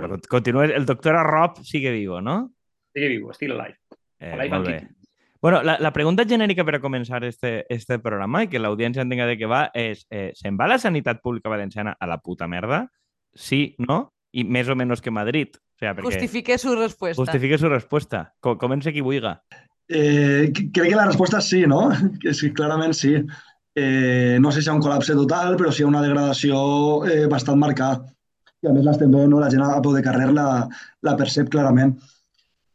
[0.00, 0.64] però continua...
[0.64, 2.52] El doctor Rob sigue vivo, no?
[2.94, 3.78] Sigue vivo, still alive.
[4.18, 4.80] Eh, alive molt bé.
[5.40, 9.24] Bueno, la, la pregunta genèrica per a començar este, este programa i que l'audiència entenga
[9.28, 12.82] de què va és eh, se'n va la sanitat pública valenciana a la puta merda?
[13.32, 14.10] Sí, no?
[14.36, 15.56] I més o menys que Madrid.
[15.56, 16.12] O sea, perquè...
[16.12, 17.22] Justifique su respuesta.
[17.22, 18.26] Justifique su respuesta.
[18.38, 19.38] Co comença qui vulga.
[19.88, 21.88] Eh, crec que la resposta és sí, no?
[22.22, 23.16] Que sí, clarament sí.
[23.74, 26.60] Eh, no sé si hi ha un col·lapse total, però sí hi ha una degradació
[27.08, 28.04] eh, bastant marcada.
[28.60, 29.40] I a més l'estem veient, no?
[29.40, 30.46] la gent a peu de carrer la,
[31.06, 31.94] la percep clarament.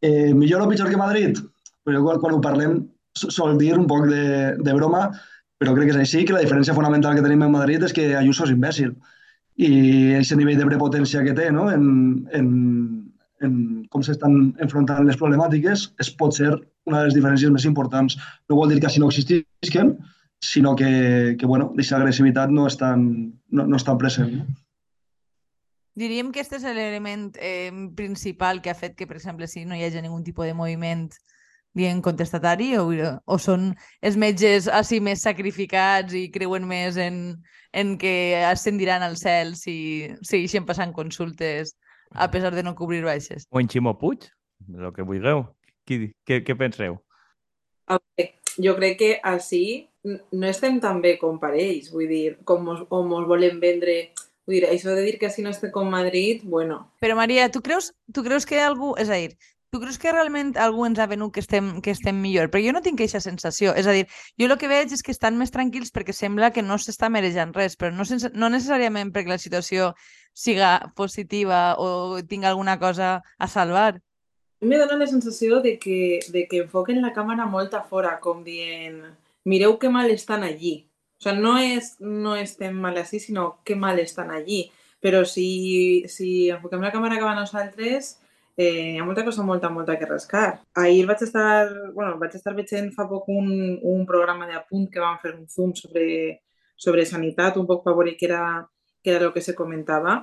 [0.02, 1.41] Eh, millor o pitjor que Madrid?
[1.85, 2.80] Però quan, quan ho parlem
[3.17, 5.08] so- sol dir un poc de, de broma,
[5.61, 8.09] però crec que és així, que la diferència fonamental que tenim en Madrid és que
[8.17, 8.95] Ayuso és imbècil.
[9.55, 9.70] I
[10.17, 11.70] aquest nivell de prepotència que té no?
[11.71, 11.86] en,
[12.36, 12.49] en,
[13.45, 13.53] en
[13.94, 16.52] com s'estan enfrontant les problemàtiques és pot ser
[16.89, 18.17] una de les diferències més importants.
[18.49, 19.95] No vol dir que així no existisquen,
[20.44, 23.08] sinó que, que bueno, aquesta agressivitat no és tan,
[23.49, 24.33] no, no és tan present.
[24.42, 24.64] No?
[25.96, 29.78] Diríem que este és l'element eh, principal que ha fet que, per exemple, si no
[29.78, 31.08] hi hagi ningun tipus de moviment
[31.76, 37.20] dient contestatari o, o són els metges així més sacrificats i creuen més en,
[37.76, 39.76] en que ascendiran al cel si
[40.23, 41.76] segueixen passant consultes
[42.12, 43.48] a pesar de no cobrir baixes.
[43.52, 44.30] O en Ximo Puig,
[44.72, 45.44] el que vulgueu.
[45.86, 46.98] Qui, què, què penseu?
[48.56, 49.66] Jo crec que així
[50.06, 54.00] no estem tan bé com parells, vull dir, com mos, o mos volen vendre...
[54.46, 57.62] Vull dir, això de dir que així no estem com Madrid, bueno, Però, Maria, tu
[57.66, 58.94] creus, tu creus que algú...
[59.02, 59.38] És a dir,
[59.76, 62.48] tu creus que realment algú ens ha venut que estem, que estem millor?
[62.52, 63.73] Però jo no tinc aquesta sensació.
[63.76, 64.06] És a dir,
[64.40, 67.52] jo el que veig és que estan més tranquils perquè sembla que no s'està merejant
[67.58, 69.92] res, però no, sense, no necessàriament perquè la situació
[70.32, 74.00] siga positiva o tinga alguna cosa a salvar.
[74.62, 78.44] me dona la sensació de que, de que enfoquen la càmera molt a fora, com
[78.44, 79.02] dient,
[79.44, 80.88] mireu que mal estan allí.
[81.26, 84.68] Sea, no és no estem mal així, sinó que mal estan allí.
[85.02, 88.11] Però si, si enfoquem la càmera cap a nosaltres,
[88.58, 90.61] eh, hi ha molta cosa molta, molta que rascar.
[90.73, 93.49] Ahir vaig estar, bueno, vaig estar veient fa poc un,
[93.82, 96.05] un programa d'apunt que van fer un zoom sobre,
[96.77, 98.45] sobre sanitat, un poc per veure què era,
[99.04, 100.22] què era el que se comentava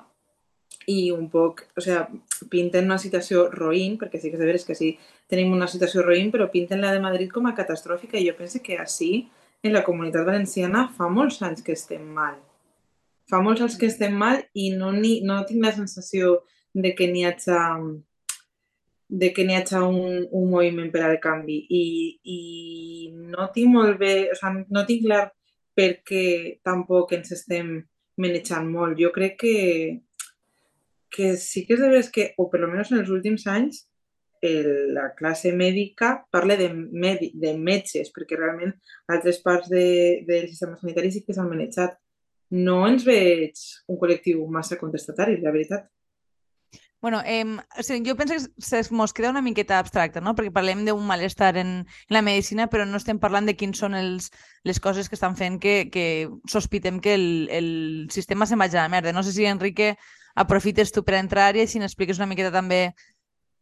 [0.88, 2.06] i un poc, o sea,
[2.50, 4.94] pinten una situació roïn, perquè sí que és de veres que sí
[5.30, 8.62] tenim una situació roïn, però pinten la de Madrid com a catastròfica i jo penso
[8.64, 9.28] que així,
[9.62, 12.38] en la comunitat valenciana, fa molts anys que estem mal.
[13.30, 16.40] Fa molts anys que estem mal i no, ni, no tinc la sensació
[16.74, 17.60] de que n'hi hagi
[19.12, 21.84] de que n'hi hagi un, un moviment per al canvi i,
[22.24, 22.38] i
[23.12, 25.26] no tinc molt bé, o sigui, no tinc clar
[25.76, 26.24] per què
[26.64, 27.74] tampoc ens estem
[28.20, 28.98] manejant molt.
[29.00, 29.56] Jo crec que,
[31.12, 33.84] que sí que és de veres que, o per almenys en els últims anys,
[34.42, 38.74] el, la classe mèdica parla de, medi, de metges, perquè realment
[39.14, 39.86] altres parts de,
[40.28, 41.96] del sistema sanitari sí que s'han manejat.
[42.52, 43.56] No ens veig
[43.88, 45.86] un col·lectiu massa contestatari, la veritat.
[47.02, 47.44] Bueno, eh,
[47.78, 50.36] o sigui, jo penso que se mos queda una miqueta abstracte, no?
[50.38, 53.96] Perquè parlem d'un malestar en, en la medicina, però no estem parlant de quins són
[53.98, 54.28] els,
[54.62, 57.70] les coses que estan fent que, que sospitem que el, el
[58.14, 59.14] sistema se'n vagi a la merda.
[59.14, 59.96] No sé si, Enrique,
[60.38, 62.92] aprofites tu per entrar i si n'expliques una miqueta també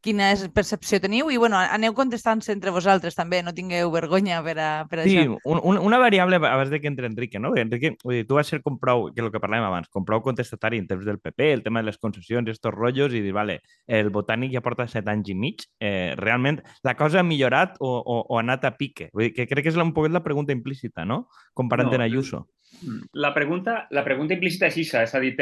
[0.01, 4.55] quina és percepció teniu i bueno, aneu contestant-se entre vosaltres també, no tingueu vergonya per,
[4.59, 5.37] a, per Sí, això.
[5.45, 7.51] un, un, una variable abans de que entre Enrique, no?
[7.53, 9.89] Perquè Enrique, vull dir, tu vas ser com prou, que és el que parlàvem abans,
[9.93, 13.21] com prou contestatari en temps del PP, el tema de les concessions, estos rotllos, i
[13.21, 17.27] dir, vale, el botànic ja porta set anys i mig, eh, realment la cosa ha
[17.27, 19.11] millorat o, o, o ha anat a pique?
[19.13, 21.27] Vull dir, que crec que és la- un poquet la pregunta implícita, no?
[21.55, 22.47] Comparant No, en Ayuso.
[23.13, 25.35] La pregunta, la pregunta implícita és això, és a dir,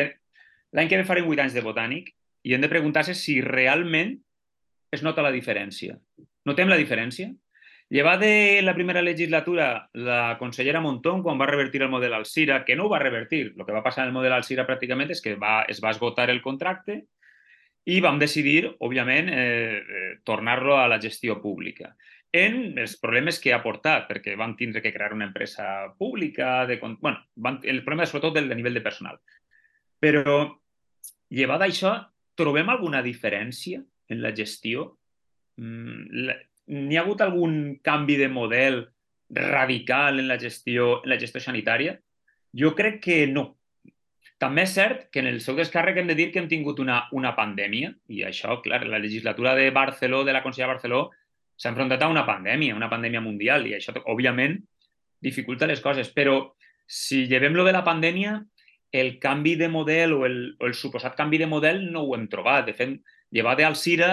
[0.72, 2.10] l'any que ve farem 8 anys de botànic
[2.42, 4.18] i hem de preguntar-se si realment
[4.90, 5.98] es nota la diferència.
[6.48, 7.30] Notem la diferència?
[7.90, 12.76] Llevar de la primera legislatura la consellera Montón quan va revertir el model Alcira, que
[12.76, 15.36] no ho va revertir, el que va passar en el model Alcira pràcticament és que
[15.40, 17.00] va, es va esgotar el contracte
[17.88, 21.94] i vam decidir, òbviament, eh, eh, tornar-lo a la gestió pública
[22.32, 26.76] en els problemes que ha portat, perquè van tindre que crear una empresa pública, de,
[27.00, 29.16] bueno, van, el problema és sobretot del de nivell de personal.
[29.98, 30.34] Però,
[31.32, 31.94] llevat això,
[32.36, 34.98] trobem alguna diferència en la gestió?
[35.56, 36.28] Mm,
[36.68, 38.82] N'hi ha hagut algun canvi de model
[39.30, 41.94] radical en la gestió, en la gestió sanitària?
[42.52, 43.54] Jo crec que no.
[44.38, 47.00] També és cert que en el seu descàrrec hem de dir que hem tingut una,
[47.16, 51.08] una pandèmia, i això, clar, la legislatura de Barceló, de la consellera Barceló,
[51.58, 54.60] s'ha enfrontat a una pandèmia, una pandèmia mundial, i això, òbviament,
[55.24, 56.12] dificulta les coses.
[56.14, 56.38] Però
[56.86, 58.38] si llevem lo de la pandèmia,
[58.92, 62.28] el canvi de model o el, o el suposat canvi de model no ho hem
[62.30, 62.70] trobat.
[62.70, 62.94] De fet,
[63.34, 64.10] llevat d'Alcira,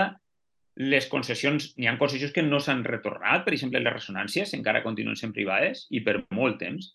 [0.76, 5.16] les concessions, n'hi ha concessions que no s'han retornat, per exemple, les ressonàncies encara continuen
[5.16, 6.92] sent privades i per molt temps.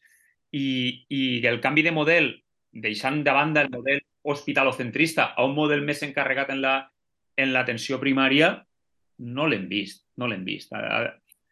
[0.53, 2.33] I, i el canvi de model,
[2.71, 6.75] deixant de banda el model hospitalocentrista a un model més encarregat en la
[7.41, 8.53] en l'atenció primària,
[9.37, 10.73] no l'hem vist, no l'hem vist.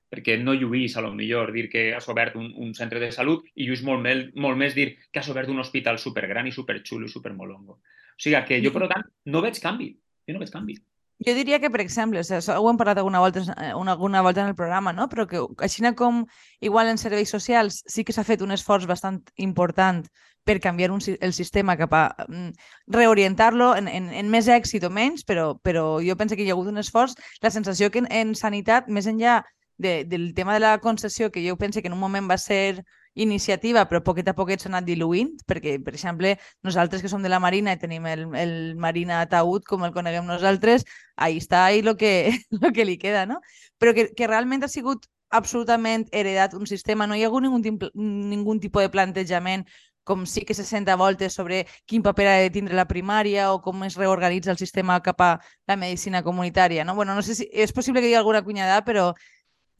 [0.08, 3.44] Perquè no lluís, a lo millor, dir que has obert un, un centre de salut
[3.54, 7.08] i lluís molt, més, molt més dir que has obert un hospital supergran i superxulo
[7.08, 7.78] i supermolongo.
[7.78, 9.92] O sigui que jo, per tant, no veig canvi.
[10.28, 10.78] Jo no veig canvi.
[11.26, 14.22] Jo diria que, per exemple, o sigui, ho hem parlat alguna volta, eh, una, alguna
[14.22, 15.08] volta en el programa, no?
[15.10, 16.26] però que així com
[16.60, 20.06] igual en serveis socials sí que s'ha fet un esforç bastant important
[20.44, 22.52] per canviar un, el sistema cap a mm,
[22.86, 26.54] reorientar-lo en, en, en més èxit o menys, però, però jo penso que hi ha
[26.54, 27.18] hagut un esforç.
[27.42, 29.42] La sensació que en, en sanitat, més enllà
[29.76, 32.84] de, del tema de la concessió, que jo penso que en un moment va ser
[33.18, 36.36] iniciativa, però poquet a poquet s'ha anat diluint, perquè, per exemple,
[36.66, 40.26] nosaltres que som de la Marina i tenim el, el Marina Ataúd, com el coneguem
[40.26, 40.86] nosaltres,
[41.16, 42.32] ahí està ahí lo que,
[42.62, 43.40] lo que li queda, no?
[43.78, 47.90] Però que, que realment ha sigut absolutament heredat un sistema, no hi ha hagut ningú,
[47.94, 49.66] ningú tipus de plantejament
[50.08, 53.58] com sí que se senta voltes sobre quin paper ha de tindre la primària o
[53.60, 55.32] com es reorganitza el sistema cap a
[55.68, 56.86] la medicina comunitària.
[56.88, 59.12] No, bueno, no sé si és possible que hi hagi alguna cunyada, però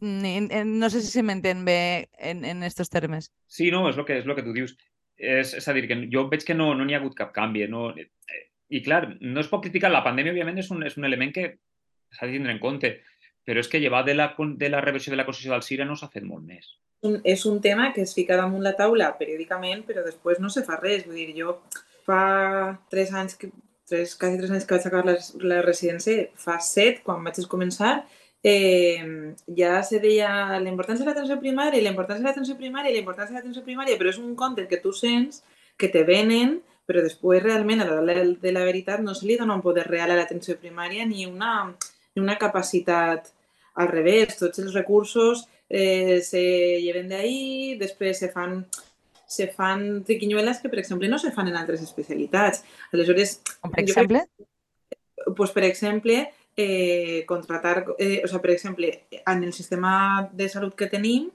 [0.01, 3.33] no sé si se m'entén bé en, en estos termes.
[3.47, 4.77] Sí, no, és el que, és el que tu dius.
[5.19, 7.67] És, és a dir, que jo veig que no n'hi no ha hagut cap canvi.
[7.71, 7.91] No,
[8.69, 9.91] I clar, no es pot criticar.
[9.91, 11.49] La pandèmia, òbviament, és un, és un element que
[12.15, 12.93] s'ha de tindre en compte,
[13.49, 15.97] però és que llevat de la, de la reversió de la concessió del CIRA no
[15.97, 16.69] s'ha fet molt més.
[17.07, 20.65] Un, és un tema que es fica damunt la taula periòdicament, però després no se
[20.67, 21.07] fa res.
[21.07, 21.57] Vull dir, jo
[22.07, 23.51] fa tres anys, que,
[23.89, 25.17] tres, quasi tres anys que vaig acabar la,
[25.49, 28.03] la residència, fa set, quan vaig començar,
[28.43, 30.31] eh, ja se deia
[30.61, 33.99] la importància de l'atenció primària la importància de l'atenció primària la importància de l'atenció primària,
[33.99, 35.43] però és un conte que tu sents,
[35.79, 36.59] que te venen,
[36.89, 40.11] però després realment a l'hora de la veritat no se li dona un poder real
[40.11, 41.69] a l'atenció primària ni una,
[42.15, 43.33] ni una capacitat
[43.79, 44.39] al revés.
[44.39, 46.43] Tots els recursos eh, se
[46.81, 48.63] lleven d'ahir, després se fan
[49.29, 52.63] se fan triquinyueles que, per exemple, no se fan en altres especialitats.
[52.97, 53.35] Aleshores...
[53.61, 54.23] Com per exemple?
[54.25, 56.23] Crec, pues, per exemple,
[56.59, 61.29] eh, contratar, eh, o sea, per exemple, en el sistema de salut que tenim,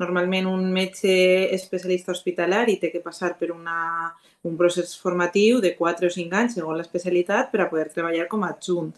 [0.00, 1.12] normalment un metge
[1.54, 4.14] especialista hospitalari té que passar per una,
[4.48, 8.46] un procés formatiu de 4 o 5 anys segons l'especialitat per a poder treballar com
[8.46, 8.94] a adjunt.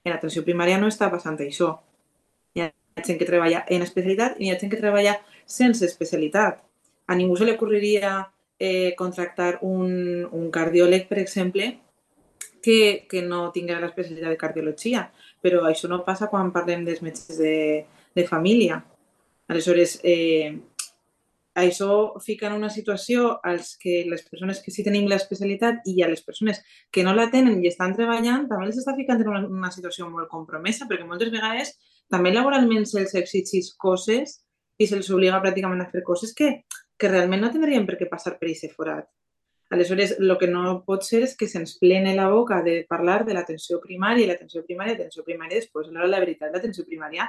[0.00, 1.74] En l'atenció primària no està passant això.
[2.56, 2.72] Hi ha
[3.04, 6.64] gent que treballa en especialitat i hi ha gent que treballa sense especialitat.
[7.04, 8.14] A ningú se li ocorreria
[8.58, 11.74] eh, contractar un, un cardiòleg, per exemple,
[12.68, 15.06] que, que no tinguera l'especialitat de cardiologia,
[15.40, 18.82] però això no passa quan parlem dels metges de, de família.
[19.48, 20.58] Aleshores, eh,
[21.56, 26.10] això fica en una situació als que les persones que sí tenim l'especialitat i a
[26.12, 26.60] les persones
[26.92, 30.10] que no la tenen i estan treballant també els està ficant en una, una situació
[30.12, 31.72] molt compromesa perquè moltes vegades
[32.12, 34.42] també laboralment se'ls exigís coses
[34.78, 36.52] i se'ls obliga pràcticament a fer coses que,
[37.00, 39.08] que realment no tindrien per què passar per aquest forat.
[39.70, 43.34] Aleshores, el que no pot ser és que se'ns plene la boca de parlar de
[43.36, 47.28] l'atenció primària l'atenció primària, l'atenció primària, després, a l'hora la veritat, l'atenció primària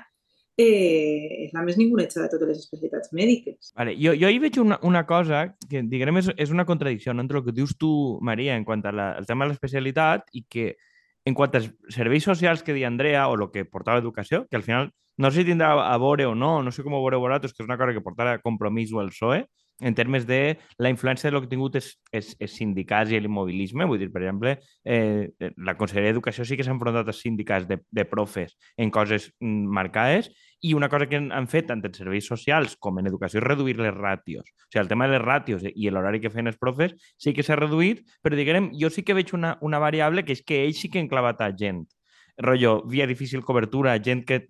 [0.60, 3.72] eh, és la més ningunetja de totes les especialitats mèdiques.
[3.80, 7.24] Vale, jo, jo hi veig una, una cosa que, diguem, és, és una contradicció no?
[7.24, 7.92] entre el que dius tu,
[8.26, 10.74] Maria, en quant al tema de l'especialitat i que
[11.28, 14.64] en quant als serveis socials que deia Andrea o el que portava educació, que al
[14.64, 17.54] final no sé si tindrà a veure o no, no sé com ho veureu vosaltres,
[17.54, 19.44] que és una cosa que portarà compromís o el PSOE,
[19.80, 23.88] en termes de la influència de lo que ha tingut és sindicats i l'immobilisme.
[23.88, 27.80] Vull dir, per exemple, eh, la Conselleria d'Educació sí que s'ha enfrontat als sindicats de,
[27.90, 30.32] de profes en coses mm, marcades
[30.62, 33.78] i una cosa que han fet tant en serveis socials com en educació és reduir
[33.80, 34.44] les ràtios.
[34.44, 37.46] O sigui, el tema de les ràtios i l'horari que feien els profes sí que
[37.46, 40.84] s'ha reduït, però diguem, jo sí que veig una, una variable que és que ells
[40.84, 41.86] sí que han clavat a gent
[42.40, 44.48] rotllo, via difícil cobertura, gent que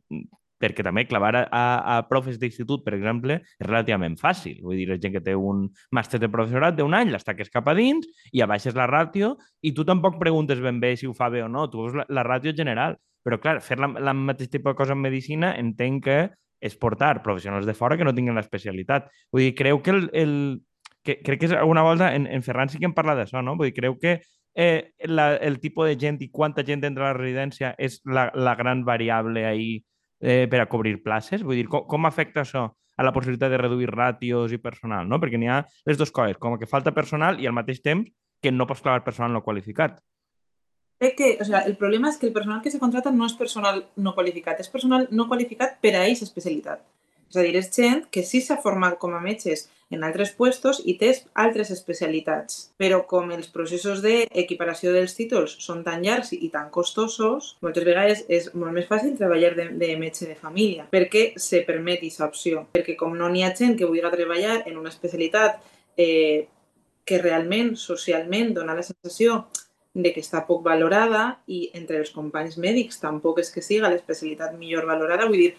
[0.59, 1.63] perquè també clavar a,
[1.95, 4.59] a profes d'institut, per exemple, és relativament fàcil.
[4.65, 7.75] Vull dir, la gent que té un màster de professorat d'un any, l'estaques cap a
[7.77, 11.43] dins i abaixes la ràtio i tu tampoc preguntes ben bé si ho fa bé
[11.45, 12.99] o no, tu veus la, la ràtio general.
[13.23, 16.19] Però, clar, fer la, la mateix tipus de cosa en medicina entenc que
[16.59, 19.07] és portar professionals de fora que no tinguin l'especialitat.
[19.31, 20.09] Vull dir, creu que el...
[20.13, 20.33] el
[20.99, 23.53] que, crec que és alguna volta, en, en Ferran sí que em parla d'això, no?
[23.57, 24.17] Vull dir, creu que
[24.53, 28.27] eh, la, el tipus de gent i quanta gent entra a la residència és la,
[28.35, 29.69] la gran variable ahí
[30.21, 31.43] eh, per a cobrir places?
[31.43, 35.07] Vull dir, com, com afecta això a la possibilitat de reduir ràtios i personal?
[35.07, 35.19] No?
[35.19, 38.09] Perquè n'hi ha les dues coses, com que falta personal i al mateix temps
[38.41, 39.99] que no pots clavar personal no qualificat.
[40.99, 43.35] Crec que o sea, el problema és que el personal que se contrata no és
[43.39, 46.83] personal no qualificat, és personal no qualificat per a aquesta especialitat.
[47.29, 50.81] És a dir, és gent que sí s'ha format com a metges en altres puestos
[50.86, 51.12] i té
[51.43, 52.60] altres especialitats.
[52.81, 58.24] Però com els processos d'equiparació dels títols són tan llargs i tan costosos, moltes vegades
[58.29, 62.67] és molt més fàcil treballar de, de metge de família perquè se permet aquesta opció.
[62.74, 65.60] Perquè com no n'hi ha gent que vulgui treballar en una especialitat
[65.98, 66.48] eh,
[67.05, 69.48] que realment, socialment, dona la sensació
[69.93, 74.53] de que està poc valorada i entre els companys mèdics tampoc és que siga l'especialitat
[74.58, 75.25] millor valorada.
[75.25, 75.53] Vull dir,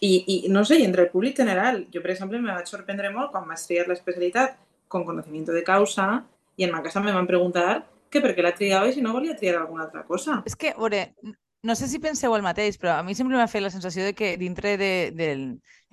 [0.00, 3.32] i, i no sé, entre el públic general, jo, per exemple, me vaig sorprendre molt
[3.32, 4.58] quan vaig triar l'especialitat
[4.88, 6.24] con conocimiento de causa
[6.56, 9.14] i en ma casa me van preguntar que per què la triava i si no
[9.14, 10.42] volia triar alguna altra cosa.
[10.46, 11.08] És que, a veure,
[11.64, 14.12] no sé si penseu el mateix, però a mi sempre m'ha fet la sensació de
[14.14, 15.28] que dintre de, de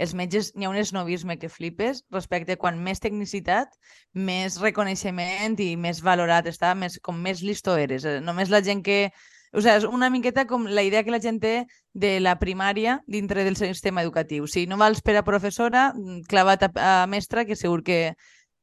[0.03, 3.71] els metges n'hi ha un esnovisme que flipes respecte a quan més tecnicitat,
[4.13, 8.05] més reconeixement i més valorat està, més, com més listo eres.
[8.05, 9.05] Eh, només la gent que...
[9.51, 11.55] O sigui, és una miqueta com la idea que la gent té
[11.93, 14.47] de la primària dintre del sistema educatiu.
[14.47, 15.89] Si no vals per a professora,
[16.31, 16.71] clavat a,
[17.03, 18.15] a mestra, que segur que,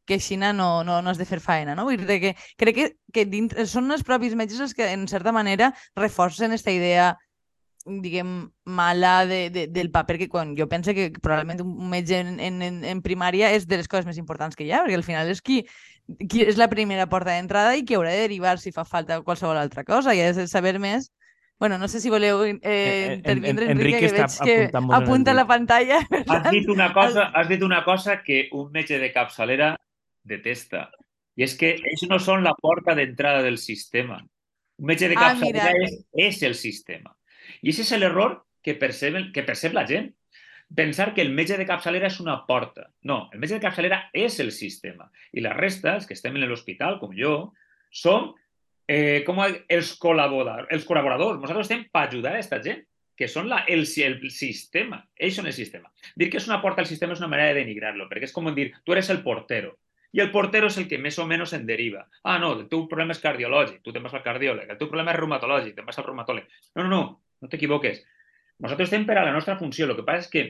[0.09, 1.85] que així no, no, no has de fer feina, no?
[1.85, 5.35] Vull dir que crec que, que dintre, són els propis metges els que, en certa
[5.37, 7.13] manera, reforcen aquesta idea
[8.03, 12.39] diguem, mala de, de, del paper que quan jo penso que probablement un metge en,
[12.41, 15.31] en, en primària és de les coses més importants que hi ha, perquè al final
[15.33, 15.63] és qui,
[16.29, 19.59] qui és la primera porta d'entrada i qui haurà de derivar si fa falta qualsevol
[19.61, 21.13] altra cosa i has de saber més
[21.59, 25.35] Bueno, no sé si voleu eh, eh intervindre, en, en, Enrique, que veig que apunta
[25.35, 25.99] la pantalla.
[26.29, 29.77] Has dit, una cosa, has dit una cosa que un metge de capçalera
[30.23, 30.93] detesta.
[31.35, 34.25] Y es que ellos no son la puerta de entrada del sistema.
[34.79, 35.85] Un metge de Ah, capçalera mira.
[35.85, 37.18] és, és el sistema.
[37.63, 40.13] I ese és l'error que percep, que percep la gent.
[40.75, 42.91] Pensar que el metge de capçalera és una porta.
[43.09, 45.09] No, el metge de capçalera és el sistema.
[45.33, 47.55] I la resta, els que estem en l'hospital, com jo,
[47.91, 48.35] som
[48.89, 51.41] eh, com els, col·laboradors, els col·laboradors.
[51.41, 52.85] Nosaltres estem per ajudar a aquesta gent,
[53.19, 55.03] que són la, el, el sistema.
[55.19, 55.91] Ells són el sistema.
[56.17, 58.49] Dir que és una porta al sistema és una manera de denigrar-lo, perquè és com
[58.55, 59.75] dir, tu eres el portero.
[60.15, 62.07] I el portero és el que més o menys en deriva.
[62.23, 64.71] Ah, no, el teu problema és cardiològic, tu te'n vas al cardiòleg.
[64.71, 66.47] El teu problema és reumatològic, te'n vas al reumatòleg.
[66.79, 67.03] No, no, no,
[67.41, 68.03] no t'equivoques.
[68.59, 69.87] Nosaltres estem per a la nostra funció.
[69.87, 70.45] El que passa és que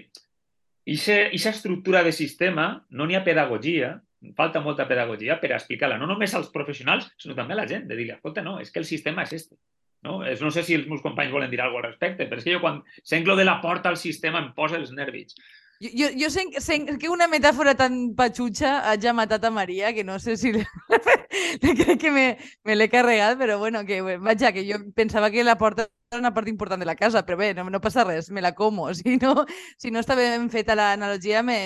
[0.89, 3.99] aquesta estructura de sistema no n'hi ha pedagogia,
[4.37, 7.99] falta molta pedagogia per explicar-la, no només als professionals, sinó també a la gent, de
[7.99, 9.59] dir, escolta, no, és que el sistema és este.
[10.03, 10.21] No?
[10.23, 12.55] No sé si els meus companys volen dir alguna cosa al respecte, però és que
[12.55, 15.35] jo quan sent de la porta al sistema em posa els nervis.
[15.79, 20.03] Jo, jo, jo sé, sé que una metàfora tan patxutxa ja matat a Maria, que
[20.03, 22.27] no sé si crec que me,
[22.65, 25.87] me l'he carregat, però bueno, que vaja, que jo pensava que la porta
[26.17, 28.89] una part important de la casa, però bé, no, no passa res, me la como.
[28.99, 29.45] Si no,
[29.77, 31.59] si no està ben feta l'analogia, me...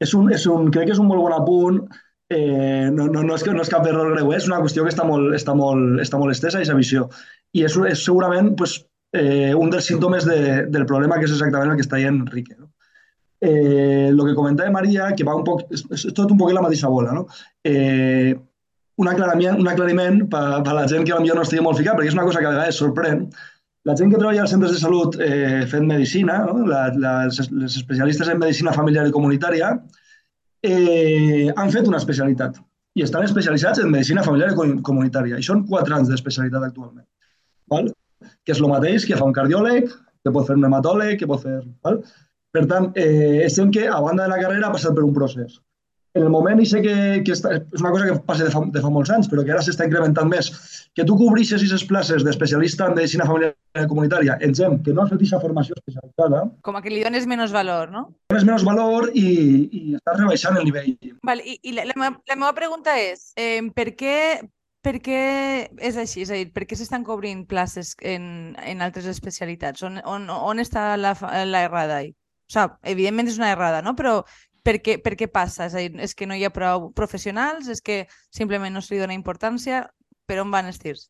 [0.00, 1.80] És un, és un, crec que és un molt bon apunt.
[2.28, 4.40] Eh, no, no, no, és no és cap error greu, eh?
[4.40, 7.06] és una qüestió que està molt, està molt, està molt estesa, aquesta visió.
[7.54, 8.80] I és, és segurament pues,
[9.14, 12.58] eh, un dels símptomes de, del problema, que és exactament el que està dient Enrique.
[12.58, 12.72] No?
[13.40, 16.64] Eh, lo que comentava Maria, que va un poc, és, és tot un poc la
[16.64, 17.26] mateixa bola, no?
[17.62, 18.34] Eh,
[19.02, 22.12] un aclariment, un aclariment per, per la gent que potser no estigui molt ficat, perquè
[22.12, 23.26] és una cosa que a vegades sorprèn.
[23.86, 26.64] La gent que treballa als centres de salut eh, fent medicina, no?
[26.66, 29.74] la, la, les, les especialistes en medicina familiar i comunitària,
[30.66, 32.58] eh, han fet una especialitat
[32.96, 35.38] i estan especialitzats en medicina familiar i comunitària.
[35.38, 37.06] I són quatre anys d'especialitat actualment.
[37.70, 37.92] Val?
[38.46, 39.90] que és el mateix que fa un cardiòleg,
[40.24, 41.58] que pot fer un hematòleg, que pot fer...
[41.84, 42.00] Val?
[42.56, 45.58] Per tant, eh, estem que a banda de la carrera ha passat per un procés.
[46.16, 46.94] En el moment, i sé que,
[47.26, 49.52] que està, és una cosa que passa de fa, de fa molts anys, però que
[49.52, 50.48] ara s'està incrementant més,
[50.96, 53.52] que tu cobreixes aquestes places d'especialista en medicina familiar
[53.90, 56.42] comunitària en gent que no ha fet aquesta formació especialitzada.
[56.64, 58.06] Com a que li dones menys valor, no?
[58.32, 59.26] Dones menys valor i,
[59.68, 60.94] i estàs rebaixant el nivell.
[61.28, 64.16] Vale, i, i la, la, meva, la meva pregunta és, eh, per què
[64.86, 65.20] per què
[65.82, 66.22] és així?
[66.22, 69.82] És a dir, per què s'estan cobrint places en, en altres especialitats?
[69.82, 72.04] On, on, on està la, la errada?
[72.06, 73.96] O sigui, evidentment és una errada, no?
[73.98, 74.20] Però
[74.66, 75.68] per què, per què passa?
[75.70, 77.70] És a dir, és que no hi ha prou professionals?
[77.70, 78.04] És que
[78.34, 79.84] simplement no se li dona importància?
[80.26, 81.06] Per on van els tirs?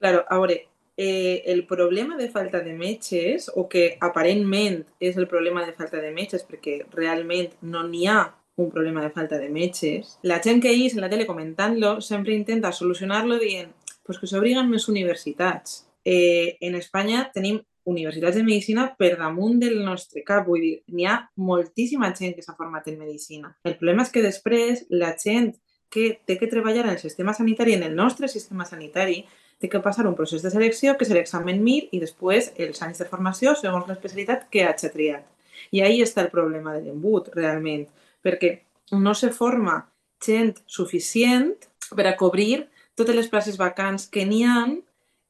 [0.00, 0.62] Claro, a veure,
[0.96, 6.00] eh, el problema de falta de metges, o que aparentment és el problema de falta
[6.00, 8.22] de metges, perquè realment no n'hi ha
[8.56, 12.34] un problema de falta de metges, la gent que és en la tele comentant-lo sempre
[12.34, 13.72] intenta solucionar-lo dient
[14.04, 15.86] pues que s'obriguen més universitats.
[16.04, 21.06] Eh, en Espanya tenim universitats de medicina per damunt del nostre cap, vull dir, n'hi
[21.06, 23.52] ha moltíssima gent que s'ha format en medicina.
[23.64, 25.52] El problema és que després la gent
[25.94, 29.22] que té que treballar en el sistema sanitari, en el nostre sistema sanitari,
[29.60, 33.00] té que passar un procés de selecció que és l'examen MIR i després els anys
[33.02, 35.24] de formació segons l'especialitat que hagi triat.
[35.70, 37.86] I ahí està el problema de l'embut, realment
[38.24, 38.56] perquè
[38.92, 39.84] no se forma
[40.24, 41.52] gent suficient
[41.94, 42.66] per a cobrir
[42.98, 44.64] totes les places vacants que n'hi ha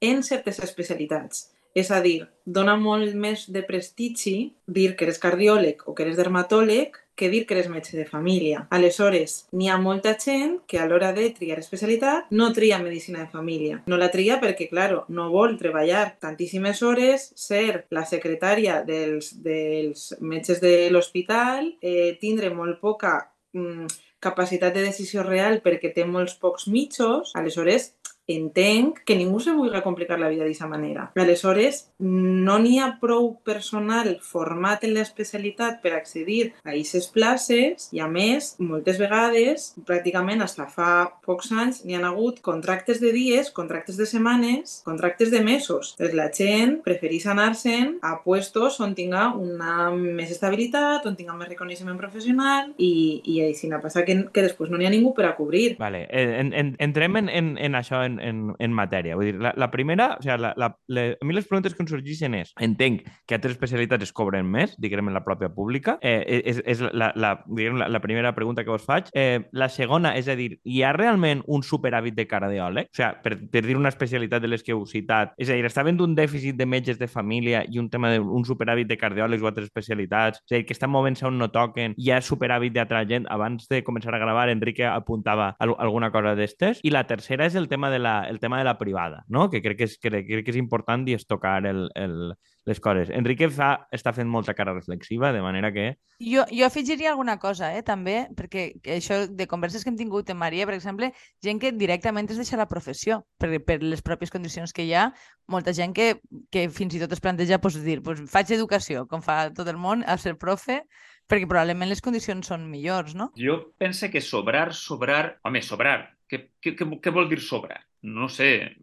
[0.05, 1.51] en certes especialitats.
[1.75, 6.21] És a dir, dona molt més de prestigi dir que eres cardiòleg o que eres
[6.21, 8.65] dermatòleg que dir que eres metge de família.
[8.75, 13.31] Aleshores, n'hi ha molta gent que a l'hora de triar especialitat no tria medicina de
[13.31, 13.83] família.
[13.87, 20.09] No la tria perquè, claro, no vol treballar tantíssimes hores, ser la secretària dels, dels
[20.21, 23.17] metges de l'hospital, eh, tindre molt poca
[23.55, 23.87] mm,
[24.25, 27.93] capacitat de decisió real perquè té molts pocs mitjos, aleshores
[28.27, 31.11] entenc que ningú se vulgui complicar la vida d'aquesta manera.
[31.15, 38.01] Aleshores, no n'hi ha prou personal format en l'especialitat per accedir a aquestes places i,
[38.01, 40.91] a més, moltes vegades, pràcticament fins fa
[41.25, 45.95] pocs anys, n'hi han hagut contractes de dies, contractes de setmanes, contractes de mesos.
[45.99, 51.51] Doncs la gent prefereix anar-se'n a puestos on tinga una més estabilitat, on tinga més
[51.53, 55.35] reconeixement professional i, i així passa que, que després no n'hi ha ningú per a
[55.37, 55.77] cobrir.
[55.81, 59.17] Vale, en, en, entrem en, en, en això, en, en, en matèria.
[59.19, 61.85] Vull dir, la, la primera, o sigui, la, la, la, a mi les preguntes que
[61.85, 65.99] em sorgeixen és, entenc que altres especialitats es cobren més, diguem en la pròpia pública,
[66.03, 69.11] eh, és, és la, la, diguem, la, la primera pregunta que vos faig.
[69.15, 72.91] Eh, la segona, és a dir, hi ha realment un superàvit de cardiòleg?
[72.91, 75.67] O sigui, per, per dir una especialitat de les que heu citat, és a dir,
[75.69, 79.45] està havent un dèficit de metges de família i un tema d'un superàvit de cardiòlegs
[79.45, 82.75] o altres especialitats, és a dir, que estan movent-se on no toquen, hi ha superàvit
[82.75, 83.29] d'altra gent.
[83.31, 86.81] Abans de començar a gravar, Enrique apuntava alguna cosa d'estes.
[86.85, 89.49] I la tercera és el tema de el tema de la privada, no?
[89.51, 92.35] que crec que és, crec, crec que és important i és tocar el, el,
[92.65, 93.11] les coses.
[93.13, 95.87] Enrique fa, està fent molta cara reflexiva, de manera que...
[96.21, 100.45] Jo, jo afegiria alguna cosa, eh, també, perquè això de converses que hem tingut amb
[100.45, 101.11] Maria, per exemple,
[101.45, 105.09] gent que directament es deixa la professió per, per les pròpies condicions que hi ha,
[105.51, 106.15] molta gent que,
[106.51, 109.81] que fins i tot es planteja pues, dir, pues, faig educació, com fa tot el
[109.81, 110.83] món, a ser profe,
[111.29, 113.31] perquè probablement les condicions són millors, no?
[113.39, 115.39] Jo penso que sobrar, sobrar...
[115.45, 115.99] Home, sobrar.
[116.29, 117.83] Què, què, què vol dir sobrar?
[118.05, 118.77] No sé.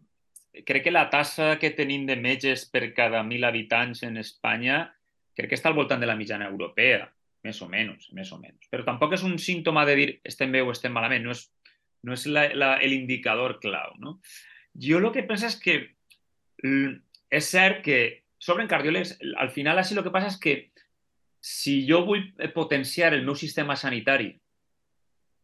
[0.66, 4.82] Crec que la tassa que tenim de metges per cada mil habitants en Espanya
[5.36, 7.06] crec que està al voltant de la mitjana europea,
[7.46, 8.66] més o menys, més o menys.
[8.68, 11.46] Però tampoc és un símptoma de dir estem bé o estem malament, no és,
[12.02, 13.94] no és l'indicador clau.
[14.02, 14.18] No?
[14.74, 15.78] Jo el que penso és que
[16.62, 18.02] és cert que
[18.42, 20.56] sobren cardiòlegs, al final així el que passa és que
[21.42, 24.32] si jo vull potenciar el meu sistema sanitari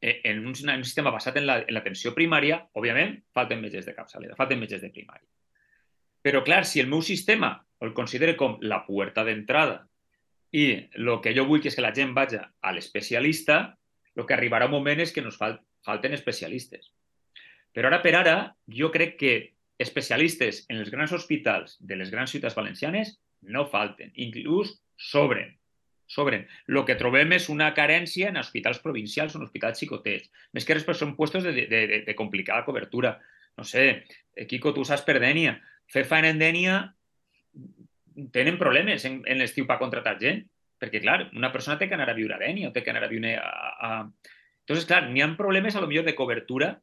[0.00, 4.36] en un, en un sistema basat en l'atenció la, primària, òbviament, falten metges de capçalera,
[4.38, 5.26] falten metges de primària.
[6.22, 9.84] Però, clar, si el meu sistema el considera com la puerta d'entrada
[10.54, 10.64] i
[10.96, 13.58] el que jo vull que és que la gent vagi a l'especialista,
[14.16, 16.90] el que arribarà un moment és que nos fal, falten especialistes.
[17.74, 19.34] Però ara per ara, jo crec que
[19.78, 25.57] especialistes en els grans hospitals de les grans ciutats valencianes no falten, inclús sobren
[26.08, 26.46] sobren.
[26.66, 30.30] El que trobem és una carència en hospitals provincials o en hospitals xicotets.
[30.56, 33.18] Més que res, però són puestos de, de, de, de complicada cobertura.
[33.58, 34.04] No sé,
[34.48, 35.58] Kiko, tu saps per Dènia.
[35.92, 36.78] Fer faena en Dènia
[38.34, 40.46] tenen problemes en, en l'estiu per contratar gent.
[40.78, 43.04] Perquè, clar, una persona té que anar a viure a Dènia o té que anar
[43.04, 43.48] a viure a...
[43.82, 43.90] a...
[44.62, 46.74] Entonces, clar, n'hi ha problemes a lo millor de cobertura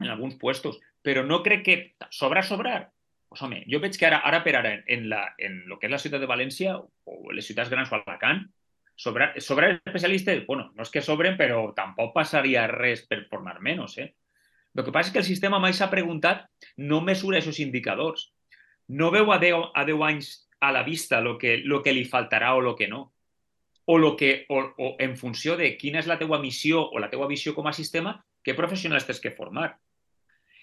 [0.00, 1.76] en alguns puestos, però no crec que
[2.12, 2.92] sobrar, sobrar.
[3.28, 5.94] Pues, home, jo veig que ara, ara per ara, en, la, en lo que és
[5.94, 8.44] la ciutat de València o les ciutats grans o Alacant,
[8.96, 13.98] sobre, sobre especialistes, bueno, no és que sobren, però tampoc passaria res per formar menys,
[13.98, 14.12] eh?
[14.74, 18.32] El que passa és que el sistema mai s'ha preguntat, no mesura aquests indicadors.
[18.88, 22.04] No veu a 10, a 10 anys a la vista el que, lo que li
[22.04, 23.12] faltarà o el que no.
[23.86, 27.10] O, lo que, o, o en funció de quina és la teua missió o la
[27.12, 29.76] teua visió com a sistema, què professionals tens que formar.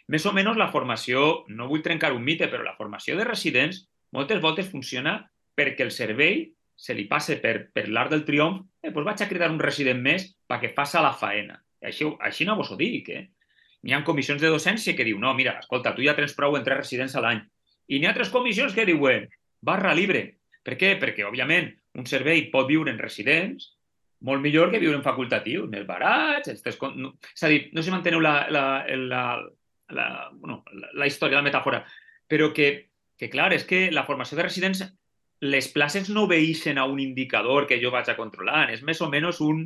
[0.08, 3.86] Més o menys la formació, no vull trencar un mite, però la formació de residents
[4.12, 5.20] moltes voltes funciona
[5.56, 6.50] perquè el servei
[6.82, 10.02] se li passe per, per l'art del triomf, eh, doncs vaig a cridar un resident
[10.02, 11.60] més perquè faça la faena.
[11.82, 13.28] Així, així no vos ho dic, eh?
[13.82, 16.66] N'hi ha comissions de docència que diu, no, mira, escolta, tu ja tens prou en
[16.66, 17.42] tres residents a l'any.
[17.90, 19.28] I n'hi ha altres comissions que diuen,
[19.62, 20.24] barra libre.
[20.66, 20.96] Per què?
[21.02, 23.72] Perquè, òbviament, un servei pot viure en residents
[24.22, 27.90] molt millor que viure en facultatiu, més barats, els No, és a dir, no sé
[27.90, 29.24] si manteneu la, la, la,
[29.96, 30.62] la, bueno,
[30.94, 31.84] la, història, la metàfora,
[32.32, 32.72] però que,
[33.20, 34.84] que, clar, és que la formació de residents
[35.42, 39.10] les places no veïxen a un indicador que jo vaig a controlar, és més o
[39.10, 39.64] menys un,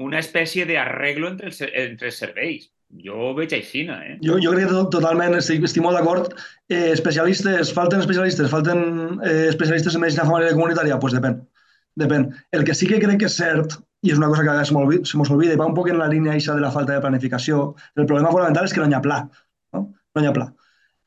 [0.00, 2.70] una espècie d'arreglo entre, els, entre els serveis.
[3.04, 4.16] Jo veig així, eh?
[4.22, 6.30] Jo, jo crec que totalment estic, estic molt d'acord.
[6.70, 10.94] Eh, especialistes, falten especialistes, falten eh, especialistes en medicina familiar i comunitària?
[10.94, 11.40] Doncs pues depèn.
[12.00, 12.28] Depèn.
[12.54, 15.08] El que sí que crec que és cert, i és una cosa que a vegades
[15.10, 17.74] se mos olvida, i va un poc en la línia de la falta de planificació,
[17.96, 19.24] el problema fonamental és que no hi ha pla.
[19.74, 20.48] No, no hi ha pla.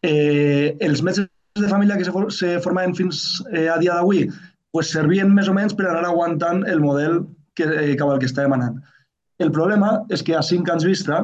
[0.06, 4.28] Eh, els metges de família que se, se formaven fins eh, a dia d'avui
[4.76, 7.24] pues, servien més o menys per anar aguantant el model
[7.58, 8.78] que, eh, cap al que estàvem anant.
[9.42, 11.24] El problema és que a cinc anys vista,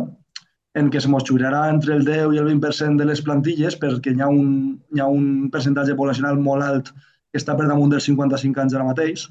[0.77, 4.13] en què se mos jubilarà entre el 10 i el 20% de les plantilles, perquè
[4.13, 8.09] hi ha, un, hi ha un percentatge poblacional molt alt que està per damunt dels
[8.09, 9.27] 55 anys ara mateix,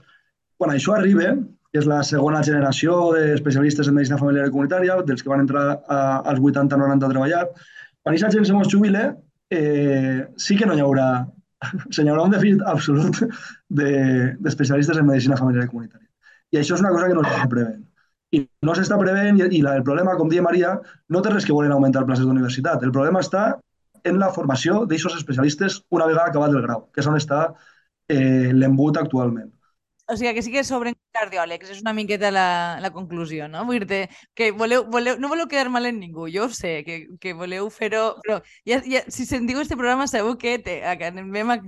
[0.58, 1.34] quan això arriba,
[1.72, 5.64] que és la segona generació d'especialistes en medicina familiar i comunitària, dels que van entrar
[5.72, 7.44] a, als 80-90 a treballar,
[8.02, 9.04] quan aquesta gent se mos jubile,
[9.50, 11.08] eh, sí que no hi haurà,
[11.94, 13.22] hi haurà un dèficit absolut
[13.70, 16.08] d'especialistes de, en medicina familiar i comunitària.
[16.52, 17.80] I això és una cosa que no es prevent.
[18.32, 20.72] i no s'està prevent i, i la, el problema, com deia Maria,
[21.12, 22.84] no té res que volen augmentar places d'universitat.
[22.86, 23.42] El problema està
[24.08, 27.42] en la formació d'aixòs especialistes una vegada acabat el grau, que és on està
[28.08, 29.50] eh, l'embut actualment.
[30.10, 33.62] O sigui, que sí que sobren cardiòlegs, és una miqueta la, la conclusió, no?
[33.68, 34.00] Vull dir
[34.36, 38.16] que voleu, voleu, no voleu quedar mal en ningú, jo sé, que, que voleu fer-ho,
[38.24, 41.60] però ja, ja, si sentiu este programa sabeu que te, anem a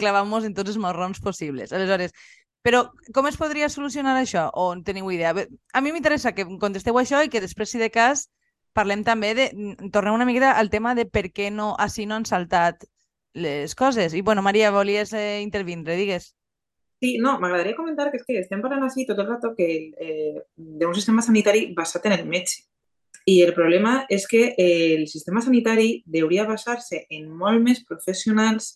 [0.00, 1.76] clavar-nos en tots els marrons possibles.
[1.76, 2.16] Aleshores,
[2.64, 4.48] però com es podria solucionar això?
[4.56, 5.34] O no teniu idea?
[5.76, 8.28] A mi m'interessa que contesteu això i que després, si de cas,
[8.72, 9.50] parlem també de...
[9.92, 12.86] Tornem una miqueta al tema de per què no, així no han saltat
[13.34, 14.14] les coses.
[14.14, 16.32] I, bueno, Maria, volies eh, intervindre, digues.
[17.04, 19.66] Sí, no, m'agradaria comentar que és que estem parlant així tot el rato que
[20.00, 22.62] eh, d'un sistema sanitari basat en el metge.
[23.28, 28.70] I el problema és que eh, el sistema sanitari hauria basar-se en molt més professionals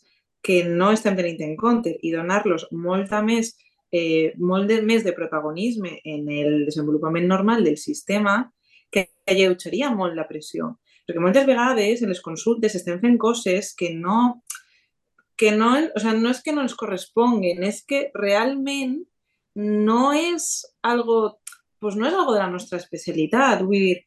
[0.45, 3.55] que no estem tenint en compte i donar-los molta més,
[3.97, 8.53] eh, molt de, més de en el desenvolupament normal del sistema
[8.91, 10.75] que alleugeria molt la pressió.
[11.09, 14.43] Perquè moltes vegades en les consultes estem fent coses que no,
[15.38, 18.98] que no, o sea, no es que no ens corresponguen, és que realment
[19.55, 21.38] no és algo,
[21.79, 23.62] pues no és algo de la nostra especialitat.
[23.62, 24.01] Vull dir,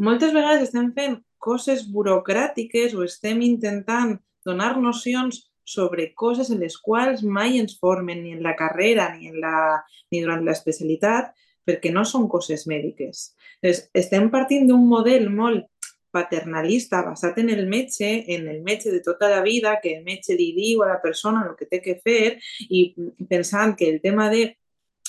[0.00, 6.78] moltes vegades estem fent coses burocràtiques o estem intentant donar nocions sobre coses en les
[6.80, 11.34] quals mai ens formen ni en la carrera ni, en la, ni durant l'especialitat
[11.68, 13.34] perquè no són coses mèdiques.
[13.60, 15.68] Entonces, estem partint d'un model molt
[16.10, 20.36] paternalista basat en el metge, en el metge de tota la vida, que el metge
[20.38, 22.90] li diu a la persona el que té que fer i
[23.30, 24.56] pensant que el tema de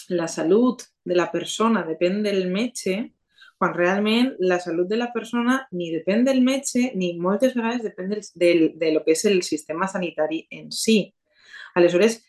[0.09, 3.11] la salut de la persona depèn del metge,
[3.61, 8.09] quan realment la salut de la persona ni depèn del metge ni moltes vegades depèn
[8.09, 11.13] del, del, de lo que és el sistema sanitari en si.
[11.77, 12.19] Aleshores,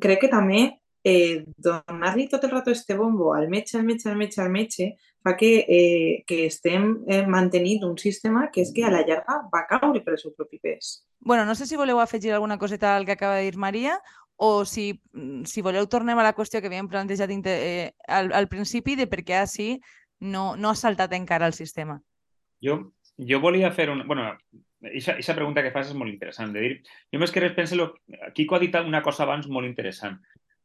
[0.00, 0.66] crec que també
[1.04, 4.94] eh, donar-li tot el rato este bombo al metge, al metge, al metge, al metge,
[5.22, 9.40] fa que, eh, que estem eh, mantenint un sistema que és que a la llarga
[9.52, 11.06] va caure per el seu propi pes.
[11.20, 14.00] bueno, no sé si voleu afegir alguna coseta al que acaba de dir Maria
[14.36, 15.00] o si,
[15.44, 19.22] si voleu tornem a la qüestió que havíem plantejat eh, al, al principi de per
[19.22, 19.78] què així
[20.18, 22.00] no, no ha saltat encara el sistema.
[22.62, 24.04] Jo, jo volia fer una...
[24.04, 24.26] bueno,
[24.82, 26.52] aquesta pregunta que fas és molt interessant.
[26.54, 26.76] De dir,
[27.12, 27.78] jo més que res penso...
[27.78, 27.88] Lo...
[28.34, 30.18] Quico ha dit una cosa abans molt interessant.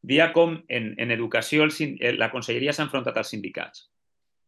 [0.07, 1.73] Dia com en, en educació el,
[2.17, 3.87] la conselleria s'ha enfrontat als sindicats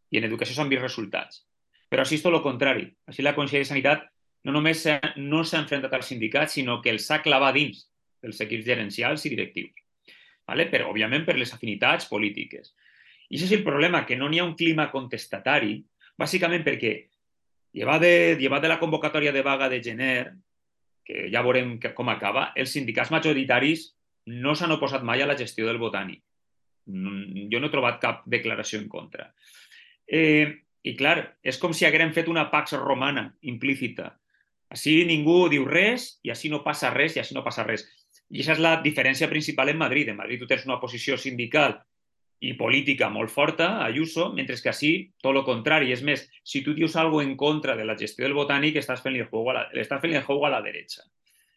[0.10, 1.44] i en educació s'han vist resultats.
[1.90, 2.88] Però així és tot el contrari.
[3.10, 4.08] Així la Conselleria de Sanitat
[4.46, 4.86] no només
[5.18, 7.84] no s'ha enfrontat als sindicats, sinó que els ha clavat dins
[8.24, 9.86] dels equips gerencials i directius.
[10.48, 10.66] ¿vale?
[10.70, 12.74] Però, òbviament, per les afinitats polítiques.
[13.30, 15.76] I això és el problema, que no n'hi ha un clima contestatari,
[16.18, 16.94] bàsicament perquè,
[17.78, 20.16] llevat de, llevat de la convocatòria de vaga de gener,
[21.06, 23.92] que ja veurem com acaba, els sindicats majoritaris
[24.30, 26.22] no s'han oposat mai a la gestió del botànic.
[26.86, 29.30] Jo no he trobat cap declaració en contra.
[30.06, 34.14] Eh, I clar, és com si haguérem fet una pax romana implícita.
[34.72, 37.84] Així ningú diu res i així no passa res i així no passa res.
[38.30, 40.10] I aquesta és la diferència principal en Madrid.
[40.10, 41.76] En Madrid tu tens una posició sindical
[42.40, 45.92] i política molt forta, Ayuso, mentre que així tot el contrari.
[45.92, 49.18] És més, si tu dius alguna en contra de la gestió del botànic, estàs fent
[49.18, 51.04] el juego a la, estàs fent el juego a la dreta.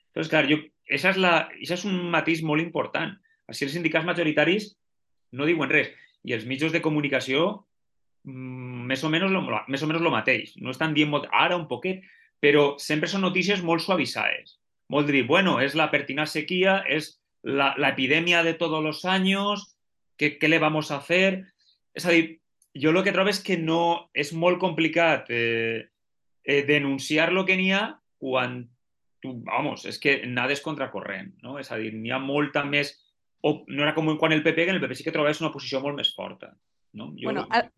[0.08, 0.58] Entonces, clar, jo,
[0.92, 3.12] això és, la, això és un matís molt important.
[3.50, 4.72] Així els sindicats majoritaris
[5.36, 5.90] no diuen res.
[6.22, 7.64] I els mitjans de comunicació
[8.24, 10.54] Mm, més o menys lo, més o menys el mateix.
[10.62, 12.04] No estan dient molt, ara un poquet,
[12.42, 14.58] però sempre són notícies molt suavitzades.
[14.92, 19.66] Molt dir, bueno, és la pertinaz sequía, és la, la epidèmia de tots els anys,
[20.18, 21.42] què, què le vamos a fer?
[21.96, 22.38] És a dir,
[22.78, 25.88] jo el que trobo és que no és molt complicat eh,
[26.44, 27.84] eh, denunciar lo que n'hi ha
[28.22, 28.62] quan
[29.22, 31.58] tu, vamos, és que nades contracorrent, no?
[31.62, 32.96] És a dir, n'hi ha molta més...
[33.42, 35.50] O, no era com quan el PP, que en el PP sí que trobes una
[35.54, 36.52] posició molt més forta.
[36.94, 37.08] No?
[37.18, 37.30] Jo...
[37.30, 37.70] Bueno, al,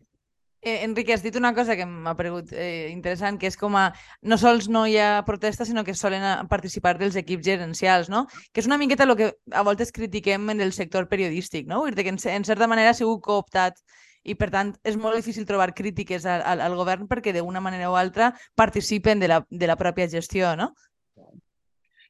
[0.65, 3.83] Eh, Enrique, has dit una cosa que m'ha paregut eh, interessant, que és com a
[4.25, 8.23] no sols no hi ha protesta, sinó que solen participar dels equips gerencials, no?
[8.49, 11.83] Que és una miqueta el que a voltes critiquem en el sector periodístic, no?
[11.85, 13.77] Dir que en, en certa manera ha sigut cooptat
[14.23, 17.93] i, per tant, és molt difícil trobar crítiques al, al, al govern perquè d'una manera
[17.93, 20.71] o altra participen de la, de la pròpia gestió, no?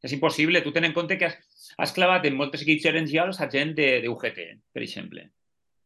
[0.06, 0.62] És impossible.
[0.62, 1.40] Tu ten en compte que has,
[1.82, 4.42] has clavat en moltes equips gerencials a gent d'UGT,
[4.74, 5.26] per exemple.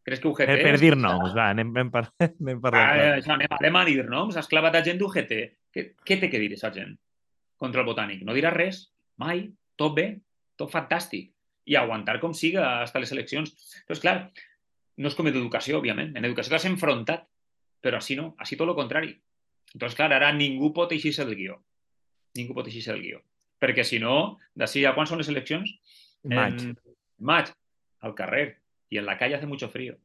[0.05, 0.49] Creus que UGT...
[0.49, 2.83] Per, per dir noms, va, anem, anem, par anem parlant.
[2.83, 4.39] Ah, això, anem, anem a dir noms.
[4.39, 5.35] Has clavat a gent d'UGT.
[5.75, 6.95] Què, què té que dir aquesta gent
[7.59, 8.23] contra el botànic?
[8.27, 8.87] No dirà res,
[9.21, 9.45] mai,
[9.79, 10.09] tot bé,
[10.59, 11.31] tot fantàstic.
[11.69, 13.55] I aguantar com siga fins les eleccions.
[13.87, 14.15] Però, clar,
[14.99, 16.15] no és com en educació, òbviament.
[16.17, 17.27] En educació t'has enfrontat,
[17.79, 19.13] però així no, així tot el contrari.
[19.75, 21.59] Doncs, clar, ara ningú pot eixir-se del guió.
[22.39, 23.21] Ningú pot eixir-se del guió.
[23.59, 25.71] Perquè, si no, d'ací a quan són les eleccions?
[26.23, 26.61] Maig.
[26.63, 26.77] En
[27.19, 27.51] maig,
[28.01, 28.57] al carrer.
[28.89, 29.97] Y en la calle hace mucho frío.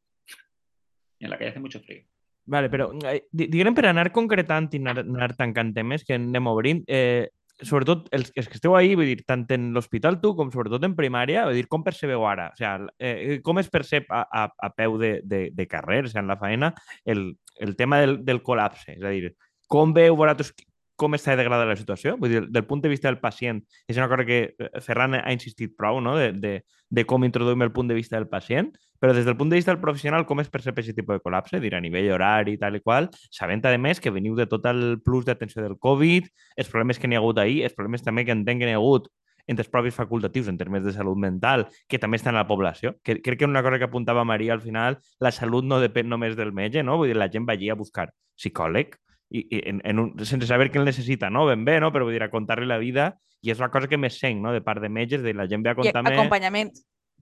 [1.19, 2.03] Y en la calle hace mucho frío.
[2.47, 6.51] Vale, però eh, di- diguem per anar concretant i anar, anar tancant temes que anem
[6.51, 7.31] obrint, eh,
[7.63, 10.93] sobretot els, els que esteu ahí, vull dir, tant en l'hospital tu com sobretot en
[10.99, 12.51] primària, vull dir, com percebeu ara?
[12.53, 16.11] O sigui, eh, com es percep a, a, a peu de, de, de carrer, o
[16.13, 16.75] sigui, en la feina,
[17.07, 17.31] el,
[17.65, 18.99] el tema del, del col·lapse?
[18.99, 19.33] És a dir,
[19.71, 20.53] com veu vosaltres
[20.97, 22.15] com està degradada la situació?
[22.21, 25.33] Vull dir, del punt de vista del pacient, és una cosa que eh, Ferran ha
[25.35, 26.55] insistit prou, no?, de, de,
[26.95, 28.71] de com introduïm el punt de vista del pacient,
[29.03, 31.61] però des del punt de vista del professional, com es percep aquest tipus de col·lapse?
[31.61, 35.01] Dir, a nivell horari tal i qual, sabent, a més, que veniu de tot el
[35.05, 38.33] plus d'atenció del Covid, els problemes que n'hi ha hagut ahir, els problemes també que
[38.33, 39.11] entenc que n'hi ha hagut
[39.47, 42.95] entre els propis facultatius en termes de salut mental, que també estan a la població.
[43.05, 46.37] Que, crec que una cosa que apuntava Maria al final, la salut no depèn només
[46.37, 46.97] del metge, no?
[47.01, 48.97] Vull dir, la gent va allí a buscar psicòleg,
[49.31, 51.47] i, i en, en un, sense saber què el necessita, no?
[51.47, 51.93] Ben bé, no?
[51.93, 53.13] Però vull dir, a contar-li la vida
[53.45, 54.53] i és una cosa que més sent, no?
[54.53, 56.15] De part de metges, de la gent ve a I contar-me...
[56.17, 56.73] acompanyament,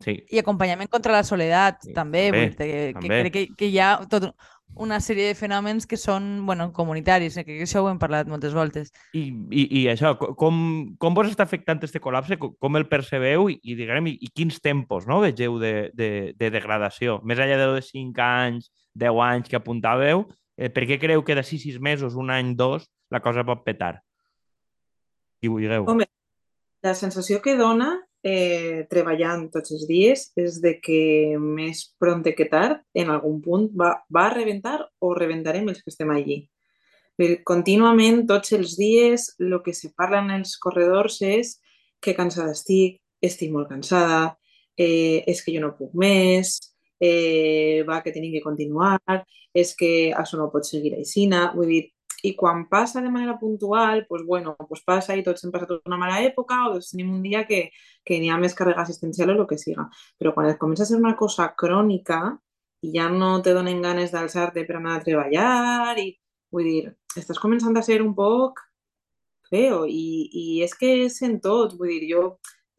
[0.02, 2.24] Sí, i acompanyament contra la soledat, Sí, també.
[2.32, 3.18] també, vull dir que, que també.
[3.20, 4.32] crec que, que hi ha tot
[4.74, 8.54] una sèrie de fenòmens que són bueno, comunitaris, eh, que això ho hem parlat moltes
[8.56, 8.90] voltes.
[9.12, 10.56] I, i, i això, co- com,
[10.98, 12.38] com vos està afectant este col·lapse?
[12.40, 16.10] Co- Com el percebeu i, i, diguem, i, i quins tempos no, vegeu de, de,
[16.40, 17.20] de degradació?
[17.22, 20.24] Més enllà de 5 anys, 10 anys que apuntàveu,
[20.56, 23.96] eh, per què creu que d'ací 6 mesos, un any, dos, la cosa pot petar?
[25.42, 25.86] I ho digueu.
[25.90, 26.06] Home,
[26.82, 32.46] la sensació que dona eh, treballant tots els dies és de que més pronte que
[32.50, 36.42] tard, en algun punt, va, va a rebentar o rebentarem els que estem allí.
[37.18, 41.58] Dir, Contínuament, tots els dies, el que se parla en els corredors és
[42.02, 44.38] que cansada estic, estic molt cansada,
[44.78, 46.56] eh, és que jo no puc més,
[47.02, 48.98] eh, va, que tenim que continuar,
[49.52, 51.48] és que això no pot seguir aixina.
[51.56, 51.82] Vull dir,
[52.22, 55.98] i quan passa de manera puntual, pues bueno, pues passa i tots hem passat una
[55.98, 57.64] mala època o doncs tenim un dia que,
[58.06, 59.88] que n'hi ha més càrrega assistencial o el que siga.
[60.18, 62.22] Però quan comença a ser una cosa crònica
[62.86, 66.12] i ja no te donen ganes d'alçar-te per anar a treballar i,
[66.54, 68.62] vull dir, estàs començant a ser un poc
[69.50, 72.22] feo i, i és que és en tot, vull dir, jo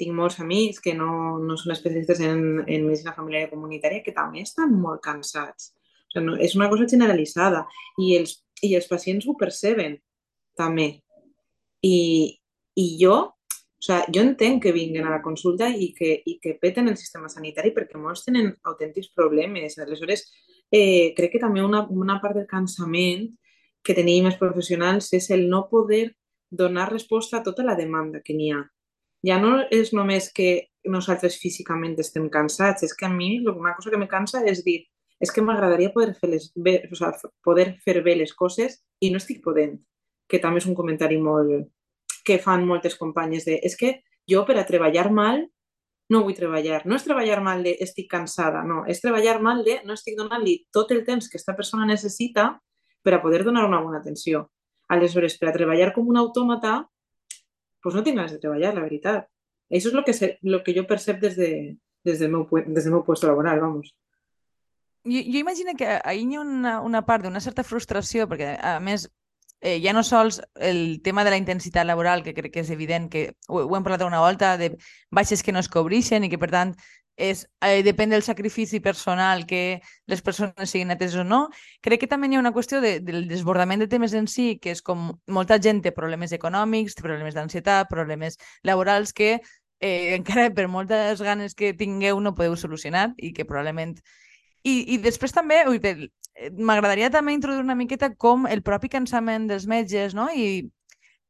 [0.04, 4.14] tinc molts amics que no, no són especialistes en, en medicina familiar i comunitària que
[4.16, 5.72] també estan molt cansats.
[6.12, 7.64] O sigui, no, és una cosa generalitzada
[8.04, 9.98] i els, i els pacients ho perceben
[10.60, 10.90] també.
[11.84, 11.96] I,
[12.80, 16.58] i jo, o sigui, jo entenc que vinguin a la consulta i que, i que
[16.62, 19.80] peten el sistema sanitari perquè molts tenen autèntics problemes.
[19.80, 20.28] Aleshores,
[20.72, 23.32] eh, crec que també una, una part del cansament
[23.84, 26.14] que tenim els professionals és el no poder
[26.50, 28.62] donar resposta a tota la demanda que n'hi ha.
[29.24, 33.90] Ja no és només que nosaltres físicament estem cansats, és que a mi una cosa
[33.90, 34.84] que me cansa és dir
[35.24, 39.12] és que m'agradaria poder, fer les bé, o sigui, poder fer bé les coses i
[39.12, 39.78] no estic podent,
[40.28, 41.70] que també és un comentari molt
[42.28, 45.46] que fan moltes companyes de és que jo per a treballar mal
[46.12, 46.84] no vull treballar.
[46.86, 48.84] No és treballar mal de estic cansada, no.
[48.88, 52.50] És treballar mal de no estic donant-li tot el temps que aquesta persona necessita
[53.04, 54.50] per a poder donar una bona atenció.
[54.92, 56.82] Aleshores, per a treballar com un autòmata,
[57.84, 59.28] pues no tinc ganes de treballar, la veritat.
[59.70, 61.52] Això és el que, se, lo que jo percep des, de,
[62.08, 63.92] des, del meu, des del meu puesto laboral, vamos.
[65.04, 68.78] Jo, jo imagino que ahir hi ha una, una part d'una certa frustració, perquè a
[68.80, 69.10] més
[69.60, 73.10] eh, ja no sols el tema de la intensitat laboral, que crec que és evident,
[73.12, 74.78] que ho, ho hem parlat una volta, de
[75.12, 76.76] baixes que no es cobreixen i que per tant
[77.16, 81.50] és, eh, depèn del sacrifici personal que les persones siguin ateses o no.
[81.82, 84.72] Crec que també hi ha una qüestió de, del desbordament de temes en si, que
[84.74, 89.40] és com molta gent té problemes econòmics, té problemes d'ansietat, problemes laborals que
[89.80, 93.96] eh, encara per moltes ganes que tingueu no podeu solucionar i que probablement
[94.64, 99.68] i, i després també, eh, m'agradaria també introduir una miqueta com el propi cansament dels
[99.68, 100.30] metges no?
[100.32, 100.70] i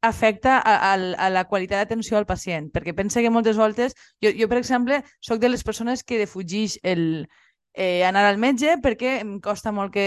[0.08, 4.32] afecta a, a, a la qualitat d'atenció al pacient, perquè pensa que moltes voltes, jo,
[4.36, 7.26] jo per exemple, sóc de les persones que defugix el,
[7.74, 10.06] eh, anar al metge perquè em costa molt que,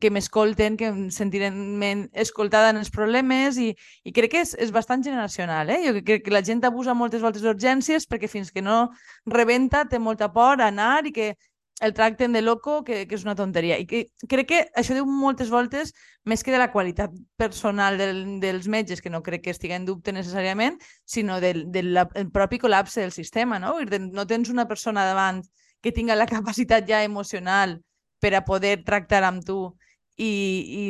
[0.00, 3.72] que m'escolten, que em sentirem escoltada en els problemes i,
[4.04, 5.72] i crec que és, és bastant generacional.
[5.72, 5.80] Eh?
[5.86, 8.90] Jo crec que la gent abusa moltes voltes d'urgències perquè fins que no
[9.26, 11.32] rebenta té molta por a anar i que
[11.80, 13.76] el tracten de loco, que, que és una tonteria.
[13.78, 15.92] I que, crec que això diu moltes voltes
[16.26, 19.86] més que de la qualitat personal del, dels metges, que no crec que estigui en
[19.86, 23.58] dubte necessàriament, sinó del, del la- el propi col·lapse del sistema.
[23.62, 23.76] No?
[24.10, 25.42] No tens una persona davant
[25.80, 27.78] que tinga la capacitat ja emocional
[28.18, 29.60] per a poder tractar amb tu
[30.16, 30.84] i, i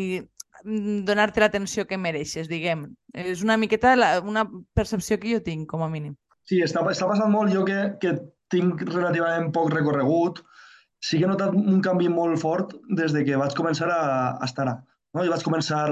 [0.64, 2.86] mm, donar-te l'atenció que mereixes, diguem.
[3.12, 6.16] És una miqueta la, una percepció que jo tinc, com a mínim.
[6.48, 7.52] Sí, està, està passant molt.
[7.52, 8.14] Jo que, que
[8.48, 10.40] tinc relativament poc recorregut,
[11.00, 14.02] sí que he notat un canvi molt fort des de que vaig començar a,
[14.36, 14.78] a estar a.
[15.14, 15.24] No?
[15.24, 15.82] Jo vaig començar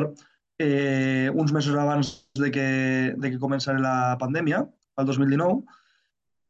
[0.58, 2.68] eh, uns mesos abans de que,
[3.16, 4.64] de que començara la pandèmia,
[4.96, 5.62] el 2019,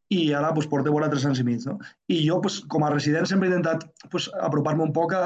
[0.09, 1.65] i ara pues, porto vora tres anys i mig.
[1.67, 1.77] No?
[2.13, 5.25] I jo, pues, com a resident, sempre he intentat pues, apropar-me un poc a,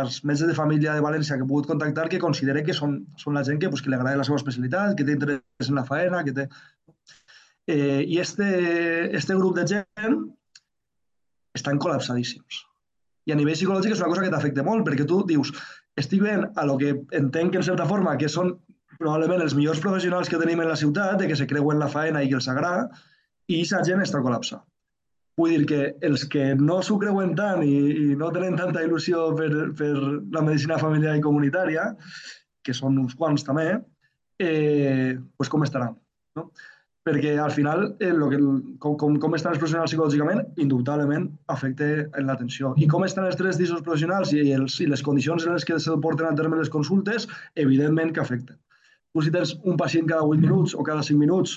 [0.00, 3.38] als metges de família de València que he pogut contactar que considere que són, són
[3.38, 5.86] la gent que, pues, que li agrada la seva especialitat, que té interès en la
[5.86, 6.50] faena, que té...
[7.70, 10.24] Eh, I este, este grup de gent
[11.58, 12.64] estan col·lapsadíssims.
[13.28, 15.52] I a nivell psicològic és una cosa que t'afecta molt, perquè tu dius,
[16.00, 18.54] estic veient a lo que entenc en certa forma que són
[19.00, 22.22] probablement els millors professionals que tenim en la ciutat, de que se creuen la faena
[22.22, 22.88] i que els agrada,
[23.48, 24.64] i aquesta gent està col·lapsada.
[25.40, 27.76] Vull dir que els que no s'ho creuen tant i,
[28.10, 29.92] i no tenen tanta il·lusió per, per
[30.34, 31.86] la medicina familiar i comunitària,
[32.66, 33.70] que són uns quants també,
[34.42, 35.96] eh, pues com estaran?
[36.36, 36.50] No?
[37.08, 38.38] Perquè al final, eh, lo que,
[38.82, 42.74] com, com, com estan els professionals psicològicament, indubtablement afecta en l'atenció.
[42.76, 45.78] I com estan els tres dissos professionals i, els, i les condicions en les que
[45.80, 47.24] se porten a terme les consultes,
[47.56, 48.60] evidentment que afecten.
[49.14, 51.56] Tu si tens un pacient cada 8 minuts o cada 5 minuts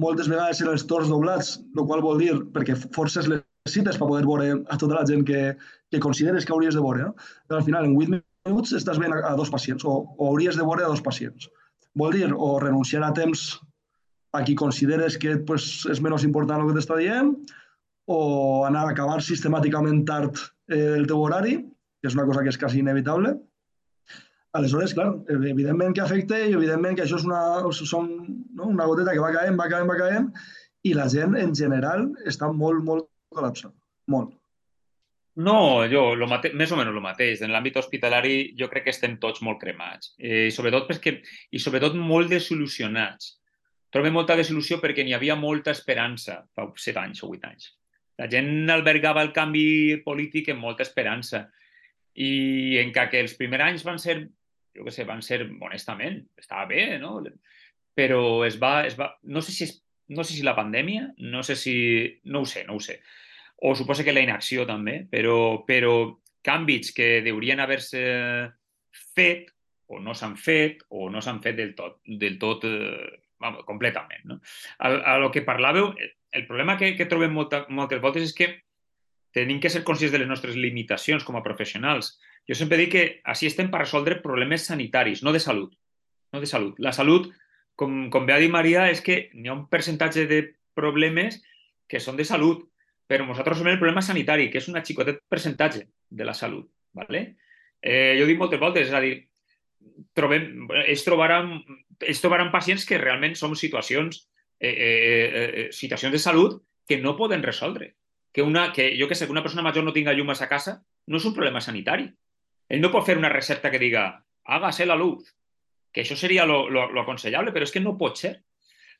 [0.00, 4.08] moltes vegades en els torns doblats, el qual vol dir perquè forces les cites per
[4.08, 5.42] poder veure a tota la gent que,
[5.90, 7.08] que consideres que hauries de veure.
[7.08, 7.28] No?
[7.48, 8.20] Però al final, en 8
[8.50, 11.48] minuts estàs veient a, a dos pacients o, o hauries de veure a dos pacients.
[11.96, 13.54] Vol dir o renunciar a temps
[14.34, 17.32] a qui consideres que pues, és menys important el que t'està dient
[18.10, 18.18] o
[18.68, 21.58] anar a acabar sistemàticament tard eh, el teu horari,
[22.02, 23.36] que és una cosa que és quasi inevitable,
[24.54, 27.40] Aleshores, clar, evidentment que afecta i evidentment que això és una,
[27.74, 28.12] són,
[28.54, 28.68] no?
[28.70, 30.28] una goteta que va caent, va caent, va caent
[30.86, 33.74] i la gent en general està molt, molt col·lapsada.
[34.14, 34.36] Molt.
[35.42, 35.56] No,
[35.90, 36.52] jo, lo mate...
[36.54, 37.42] més o menys el mateix.
[37.42, 40.12] En l'àmbit hospitalari jo crec que estem tots molt cremats.
[40.20, 41.16] Eh, i, sobretot perquè,
[41.50, 43.32] I sobretot molt desil·lusionats.
[43.94, 47.68] Trobem molta desil·lusió perquè n'hi havia molta esperança fa 7 anys o 8 anys.
[48.18, 51.46] La gent albergava el canvi polític amb molta esperança.
[52.14, 54.24] I en que els primers anys van ser
[54.74, 57.20] jo què sé, van ser, honestament, estava bé, no?
[57.94, 59.76] Però es va, es va no sé si és,
[60.14, 61.76] no sé si la pandèmia, no sé si,
[62.24, 62.98] no ho sé, no ho sé.
[63.64, 65.94] O suposo que la inacció també, però, però
[66.44, 68.02] canvis que haurien haver-se
[69.14, 69.52] fet
[69.86, 74.24] o no s'han fet o no s'han fet del tot, del tot eh, vamos, completament.
[74.24, 74.40] No?
[74.78, 75.92] A, a lo que parlàveu,
[76.34, 78.50] el problema que, que trobem molta, moltes voltes és que
[79.34, 82.14] tenim que ser conscients de les nostres limitacions com a professionals.
[82.48, 85.74] Jo sempre dic que així estem per resoldre problemes sanitaris, no de salut.
[86.32, 86.78] No de salut.
[86.82, 87.28] La salut,
[87.78, 90.40] com, com bé ha dit Maria, és que hi ha un percentatge de
[90.74, 91.42] problemes
[91.90, 92.64] que són de salut,
[93.10, 96.70] però nosaltres som el problema sanitari, que és un xicotet percentatge de la salut.
[96.94, 97.36] ¿vale?
[97.82, 99.18] Eh, jo dic moltes voltes, és a dir,
[100.14, 101.58] trobem, ells, trobaran,
[102.00, 104.24] ells trobaran pacients que realment són situacions,
[104.60, 107.94] eh, eh, eh, situacions de salut que no poden resoldre.
[108.34, 110.50] Que, una, que jo que sé, que una persona major no tinga llum a sa
[110.50, 112.08] casa no és un problema sanitari,
[112.68, 115.28] ell no pot fer una recepta que diga hágase la luz,
[115.92, 118.34] que això seria lo, lo, lo aconsellable, però és que no pot ser.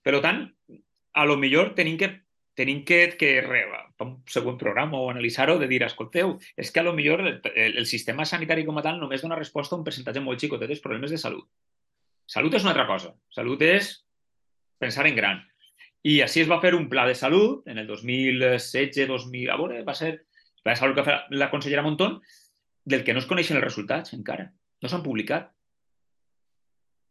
[0.04, 0.44] Per tant,
[1.14, 2.10] a lo millor tenim que
[2.54, 3.30] tenim que, que
[4.04, 7.78] un següent programa o analitzar-ho de dir, escolteu, és que a lo millor el, el,
[7.82, 10.82] el sistema sanitari com a tal només dona resposta a un percentatge molt xicotet dels
[10.84, 11.48] problemes de salut.
[12.30, 13.12] Salut és una altra cosa.
[13.34, 13.90] Salut és
[14.80, 15.42] pensar en gran.
[16.04, 19.96] I així es va fer un pla de salut en el 2016-2000, a veure, va
[19.96, 22.20] ser el pla salut que va fer la consellera Montón,
[22.84, 24.50] del que no es coneixen els resultats encara.
[24.82, 25.50] No s'han publicat.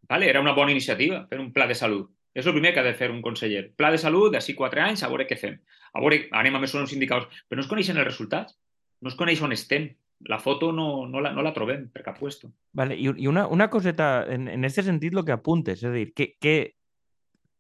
[0.10, 2.12] Vale, era una bona iniciativa fer un pla de salut.
[2.34, 3.68] És el primer que ha de fer un conseller.
[3.78, 5.60] Pla de salut, d'ací quatre anys, a veure què fem.
[5.94, 7.30] A veure, anem a més uns indicadors.
[7.48, 8.58] Però no es coneixen els resultats.
[9.02, 9.92] No es coneix on estem.
[10.30, 12.50] La foto no, no, la, no la trobem per cap puesto.
[12.74, 15.94] Vale, i, i una, una coseta, en, en aquest sentit, el que apuntes, és a
[15.94, 16.56] dir, que, que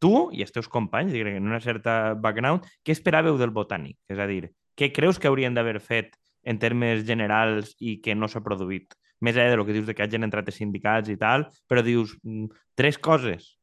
[0.03, 3.97] tu i els teus companys, diguem, en una certa background, què esperàveu del botànic?
[4.11, 4.47] És a dir,
[4.79, 8.95] què creus que haurien d'haver fet en termes generals i que no s'ha produït.
[9.23, 12.17] Més allà del que dius de que hagin entrat els sindicats i tal, però dius
[12.23, 13.53] mm, tres coses.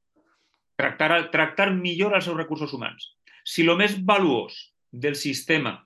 [0.81, 3.11] Tractar, tractar millor els seus recursos humans.
[3.45, 4.57] Si el més valuós
[4.91, 5.77] del sistema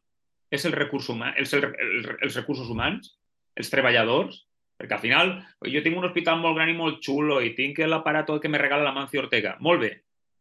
[0.55, 3.15] és el recurs humà, els, el, el, els recursos humans,
[3.59, 4.45] els treballadors,
[4.79, 5.33] perquè al final
[5.71, 8.87] jo tinc un hospital molt gran i molt xulo i tinc l'aparato que me regala
[8.87, 9.57] la Mancio Ortega.
[9.61, 9.93] Molt bé,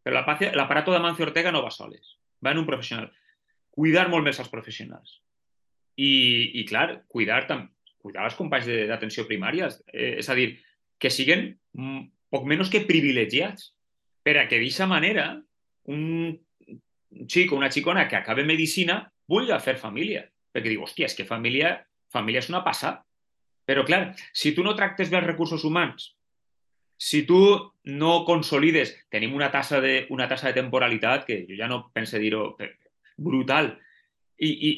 [0.02, 3.10] però l'aparato de Mancio Ortega no va soles, va en un professional.
[3.74, 5.20] Cuidar molt més els professionals.
[5.94, 7.44] I, i clar, cuidar,
[8.02, 10.52] cuidar els companys d'atenció primària, eh, és a dir,
[10.98, 11.52] que siguen
[12.30, 13.73] poc menys que privilegiats,
[14.24, 15.28] per a que d'aquesta manera
[15.92, 16.32] un
[17.28, 20.24] xic o una xicona que acabe medicina vulgui fer família.
[20.54, 21.76] Perquè diu, hòstia, és que família,
[22.12, 23.04] família és una passada.
[23.64, 26.12] Però, clar, si tu no tractes bé els recursos humans,
[27.00, 27.40] si tu
[27.90, 32.20] no consolides, tenim una tassa de, una tassa de temporalitat que jo ja no pense
[32.22, 32.54] dir-ho
[33.16, 33.72] brutal,
[34.38, 34.72] i, i,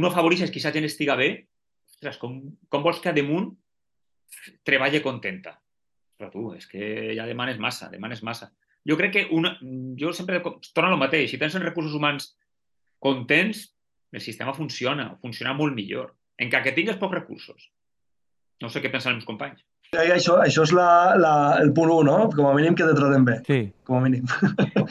[0.00, 1.30] no afavoreixes que aquesta gent estiga bé,
[1.90, 3.16] ostres, com, com vols que a
[5.04, 5.58] contenta?
[6.20, 8.50] Però tu, és que ja demanes massa, demanes massa.
[8.84, 9.54] jo crec que una,
[9.96, 11.30] jo sempre torno al mateix.
[11.30, 12.34] Si tens recursos humans
[12.98, 13.70] contents,
[14.12, 16.14] el sistema funciona, funciona molt millor.
[16.36, 17.70] En que tingues pocs recursos.
[18.60, 19.64] No sé què pensen els meus companys.
[19.96, 22.28] Això, això és la, la, el punt 1, no?
[22.36, 23.40] Com a mínim que te traten bé.
[23.48, 23.60] Sí.
[23.84, 24.28] Com a mínim.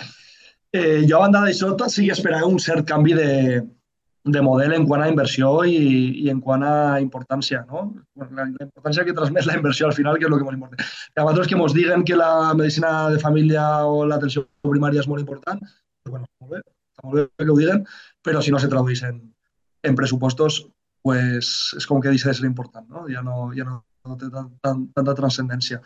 [0.77, 3.29] eh, jo, a banda d'això, sí que esperava un cert canvi de,
[4.25, 5.77] de model en quant a inversió i,
[6.23, 7.85] i en quant a importància, no?
[8.19, 10.87] La, la importància que transmet la inversió al final, que és el que més importa.
[11.13, 15.07] Que a vosaltres que ens diguen que la medicina de família o l'atenció primària és
[15.07, 17.85] molt important, pues bueno, molt bé, està molt bé que ho diguen,
[18.25, 19.21] però si no se tradueix en,
[19.87, 20.65] en pressupostos,
[21.01, 23.07] pues, és com que deixa de ser important, no?
[23.07, 25.81] Ja no, ja no no té tant, tant, tanta transcendència.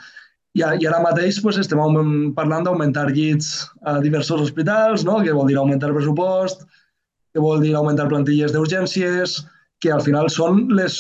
[0.54, 1.82] I, I ara mateix pues, estem
[2.38, 3.52] parlant d'augmentar llits
[3.90, 5.20] a diversos hospitals, no?
[5.26, 6.68] que vol dir augmentar el pressupost,
[7.34, 9.40] que vol dir augmentar plantilles d'urgències,
[9.84, 10.96] que al final són les,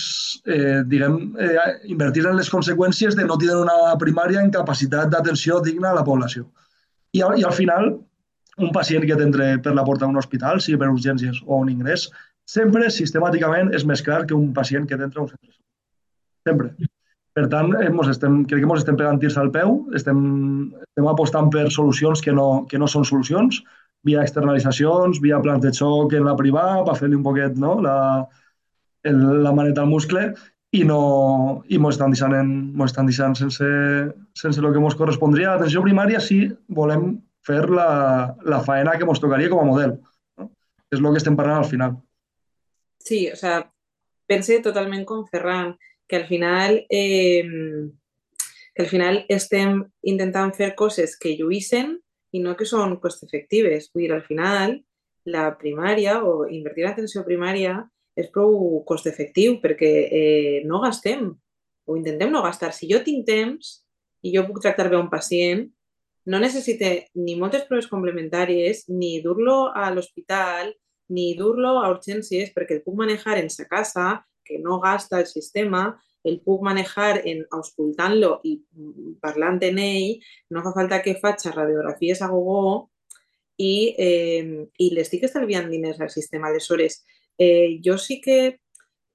[0.45, 5.61] eh, diguem, eh, invertir en les conseqüències de no tenir una primària en capacitat d'atenció
[5.61, 6.49] digna a la població.
[7.13, 7.93] I, I al final,
[8.57, 12.09] un pacient que t'entra per la porta d'un hospital, sigui per urgències o un ingrés,
[12.45, 15.55] sempre, sistemàticament, és més car que un pacient que t'entra a un centre.
[16.49, 16.73] Sempre.
[17.33, 20.19] Per tant, mos estem, crec que ens estem pegant tirs al peu, estem,
[20.83, 23.63] estem apostant per solucions que no, que no són solucions,
[24.03, 27.77] via externalitzacions, via plans de xoc en la privada, per fer-li un poquet no?
[27.81, 27.95] la,
[29.03, 30.31] el, la maneta al muscle,
[30.73, 31.01] i no
[31.69, 33.67] i mos estan deixant, en, mos estan deixant sense,
[34.33, 35.53] sense el que ens correspondria.
[35.53, 37.11] L'atenció primària si volem
[37.45, 39.97] fer la, la faena que ens tocaria com a model.
[40.39, 40.49] No?
[40.89, 41.97] És el que estem parlant al final.
[43.03, 43.61] Sí, o sea,
[44.27, 45.75] pense totalment com Ferran
[46.07, 47.43] que al final eh,
[48.73, 51.99] que al final estem intentant fer coses que lluïssen
[52.33, 53.89] i no que són cost efectives.
[53.93, 54.79] Vull dir, al final,
[55.29, 57.77] la primària o invertir en atenció primària
[58.19, 61.29] és prou cost efectiu perquè eh, no gastem
[61.85, 62.73] o intentem no gastar.
[62.73, 63.79] Si jo tinc temps
[64.23, 65.65] i jo puc tractar bé un pacient,
[66.25, 70.71] no necessite ni moltes proves complementàries, ni dur-lo a l'hospital,
[71.11, 75.27] ni dur-lo a urgències perquè el puc manejar en sa casa que no gasta el
[75.27, 75.89] sistema,
[76.23, 78.55] el puc manejar en auscultant-lo i
[79.21, 79.79] parlant en
[80.49, 82.89] no fa falta que faci radiografies a gogo
[83.57, 86.47] i, eh, i l'estic estalviant diners al sistema.
[86.47, 87.03] Aleshores,
[87.37, 88.59] eh, jo sí que,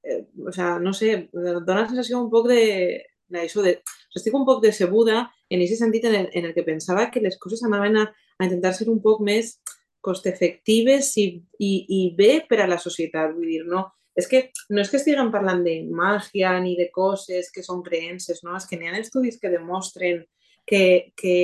[0.02, 3.80] eh, o sea, no sé, dona la sensació un poc de, de,
[4.14, 7.96] estic un poc decebuda en aquest sentit en el, que pensava que les coses anaven
[7.96, 9.56] a, intentar ser un poc més
[10.00, 13.32] cost efectives i, i, i bé per a la societat.
[13.34, 13.86] Vull no,
[14.18, 18.42] és que no és que estiguem parlant de màgia ni de coses que són creences,
[18.42, 18.56] no?
[18.58, 20.24] És que n'hi ha estudis que demostren
[20.66, 21.36] que, que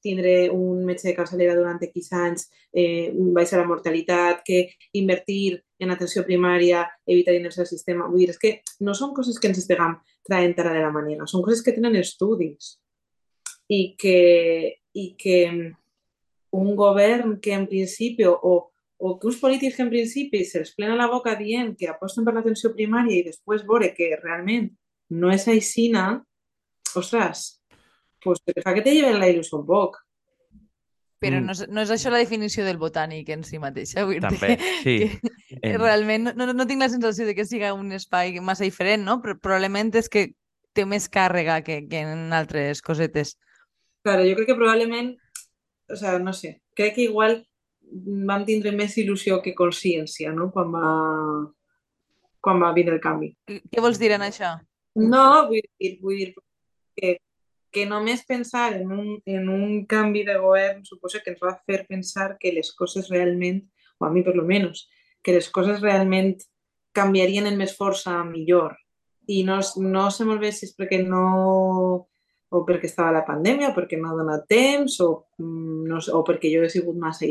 [0.00, 4.62] tindre un metge de capçalera durant X anys eh, baixa la mortalitat, que
[4.96, 8.08] invertir en atenció primària evita diners al sistema.
[8.08, 8.54] Vull dir, és que
[8.86, 11.98] no són coses que ens estiguem traient ara de la manera, són coses que tenen
[12.00, 12.76] estudis
[13.70, 14.18] i que,
[14.94, 15.38] i que
[16.50, 18.69] un govern que en principi o
[19.00, 22.34] o que uns polítics que en principi se'ls plena la boca dient que aposten per
[22.36, 24.68] l'atenció primària i després veure que realment
[25.16, 26.20] no és aixina,
[27.00, 27.62] ostres,
[28.20, 29.96] pues fa que te lleven la il·lusió un poc.
[31.20, 31.48] Però mm.
[31.48, 34.04] no, és, no és això la definició del botànic en si mateixa.
[34.08, 34.96] Vull També, sí.
[35.48, 39.18] Que, realment no, no tinc la sensació de que siga un espai massa diferent, no?
[39.24, 40.30] Però probablement és que
[40.76, 43.38] té més càrrega que, que en altres cosetes.
[44.04, 45.14] Claro, jo crec que probablement,
[45.88, 47.42] o sea, no sé, crec que igual
[48.30, 50.50] vam tindre més il·lusió que consciència no?
[50.54, 50.90] quan, va,
[52.40, 53.32] quan va vindre el canvi.
[53.46, 54.54] Què vols dir en això?
[55.00, 56.30] No, vull dir, vull dir
[56.98, 57.16] que,
[57.70, 61.84] que només pensar en un, en un canvi de govern suposa que ens va fer
[61.88, 63.62] pensar que les coses realment,
[63.98, 64.88] o a mi per lo menos,
[65.22, 66.36] que les coses realment
[66.96, 68.76] canviarien en més força millor.
[69.30, 72.09] I no, no sé molt bé si és perquè no
[72.50, 76.12] o perquè estava la pandèmia, o perquè no ha donat temps, o, mm, no sé,
[76.12, 77.26] o perquè jo he sigut massa.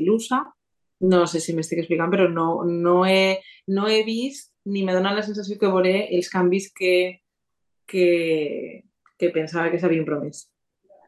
[0.99, 3.39] No sé si m'estic explicant, però no, no, he,
[3.71, 7.21] no he vist ni m'he donat la sensació que veuré els canvis que,
[7.87, 8.83] que,
[9.17, 10.48] que pensava que s'havien promès.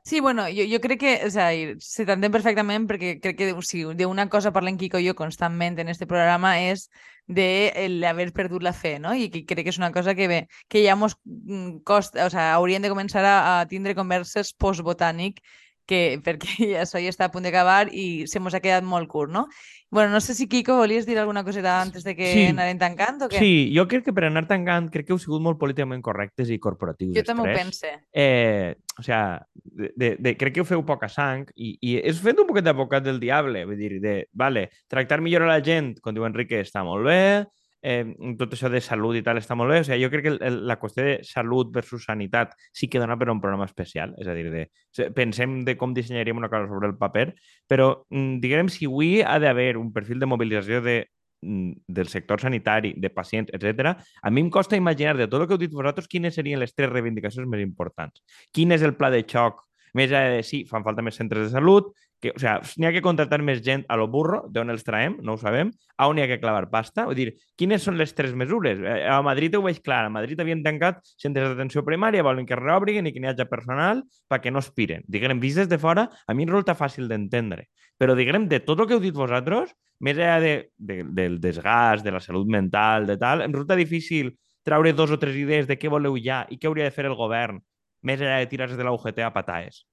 [0.04, 3.62] Sí, bueno, jo, jo crec que, o sigui, se t'entén perfectament perquè crec que o
[3.62, 6.88] sigui, d'una cosa parlem Quico i jo constantment en este programa és
[7.28, 7.72] de
[8.10, 9.14] haver perdut la fe, no?
[9.14, 12.30] I que crec que és una cosa que bé, que ja mos mm, costa, o
[12.34, 15.44] sigui, hauríem de començar a, a tindre converses post-botànic
[15.92, 19.32] que, perquè això ja està a punt d'acabar i se mos ha quedat molt curt,
[19.34, 19.48] no?
[19.92, 22.46] Bueno, no sé si, Quico, volies dir alguna coseta antes de que sí.
[22.48, 23.42] anarem tancant o què?
[23.44, 26.62] Sí, jo crec que per anar tancant crec que heu sigut molt políticament correctes i
[26.64, 27.12] corporatius.
[27.18, 27.92] Jo també ho pense.
[28.16, 32.24] Eh, o sea, de, de, de, crec que ho feu poca sang i, i és
[32.24, 35.98] fent un poquet d'advocat del diable, vull dir, de, vale, tractar millor a la gent,
[36.00, 37.22] com diu Enrique, està molt bé,
[37.82, 38.06] eh,
[38.38, 39.82] tot això de salut i tal està molt bé.
[39.82, 43.18] O sigui, jo crec que el, la qüestió de salut versus sanitat sí que dona
[43.20, 44.14] per a un programa especial.
[44.22, 44.68] És a dir, de,
[45.18, 47.32] pensem de com dissenyaríem una cosa sobre el paper,
[47.70, 50.98] però mm, diguem si avui ha d'haver un perfil de mobilització de
[51.42, 53.96] mm, del sector sanitari, de pacients, etc.
[54.22, 56.76] a mi em costa imaginar de tot el que heu dit vosaltres quines serien les
[56.76, 58.22] tres reivindicacions més importants.
[58.54, 59.66] Quin és el pla de xoc
[59.98, 61.92] més enllà de sí, fan falta més centres de salut,
[62.22, 65.18] que, o sigui, n'hi ha que contractar més gent a lo burro, d'on els traem,
[65.26, 67.08] no ho sabem, a on hi ha que clavar pasta.
[67.10, 67.28] Vull dir,
[67.60, 68.80] quines són les tres mesures?
[68.80, 72.60] Eh, a Madrid ho veig clar, a Madrid havien tancat centres d'atenció primària, volen que
[72.60, 75.04] reobriguen i que n'hi hagi personal perquè no espiren.
[75.10, 77.68] Diguem, vist des de fora, a mi em resulta fàcil d'entendre.
[77.98, 82.06] Però, diguem, de tot el que heu dit vosaltres, més enllà de, de, del desgast,
[82.06, 85.78] de la salut mental, de tal, em resulta difícil treure dos o tres idees de
[85.78, 87.62] què voleu ja i què hauria de fer el govern
[88.06, 89.84] més enllà de tirar de la UGT a pataes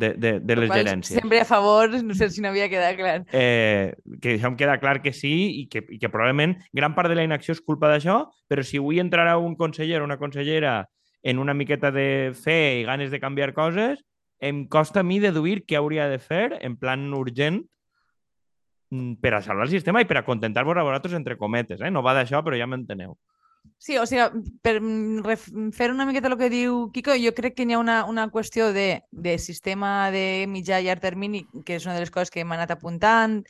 [0.00, 1.20] de, de, de les gerències.
[1.20, 3.18] Sempre a favor, no sé si no havia quedat clar.
[3.36, 3.92] Eh,
[4.22, 7.18] que això em queda clar que sí i que, i que probablement gran part de
[7.18, 10.88] la inacció és culpa d'això, però si avui entrarà un conseller o una consellera
[11.22, 14.00] en una miqueta de fe i ganes de canviar coses,
[14.40, 17.60] em costa a mi deduir què hauria de fer en plan urgent
[18.90, 21.80] mm, per a salvar el sistema i per a contentar-vos a vosaltres entre cometes.
[21.84, 21.92] Eh?
[21.92, 23.18] No va d'això, però ja m'enteneu.
[23.80, 24.76] Sí, o sigui, per
[25.72, 28.74] fer una miqueta el que diu Kiko, jo crec que hi ha una, una qüestió
[28.76, 32.44] de, de sistema de mitjà i llarg termini, que és una de les coses que
[32.44, 33.40] hem anat apuntant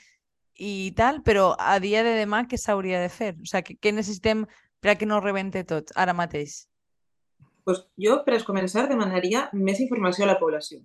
[0.55, 3.33] i tal, però a dia de demà què s'hauria de fer?
[3.43, 4.45] O sigui, què necessitem
[4.81, 6.61] per que no rebente tot ara mateix?
[7.67, 10.81] Pues jo, per començar, demanaria més informació a la població.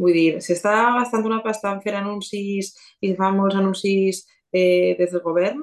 [0.00, 2.72] Vull dir, s'està gastant una pasta en fer anuncis
[3.04, 5.60] i fa molts anuncis eh, des del govern,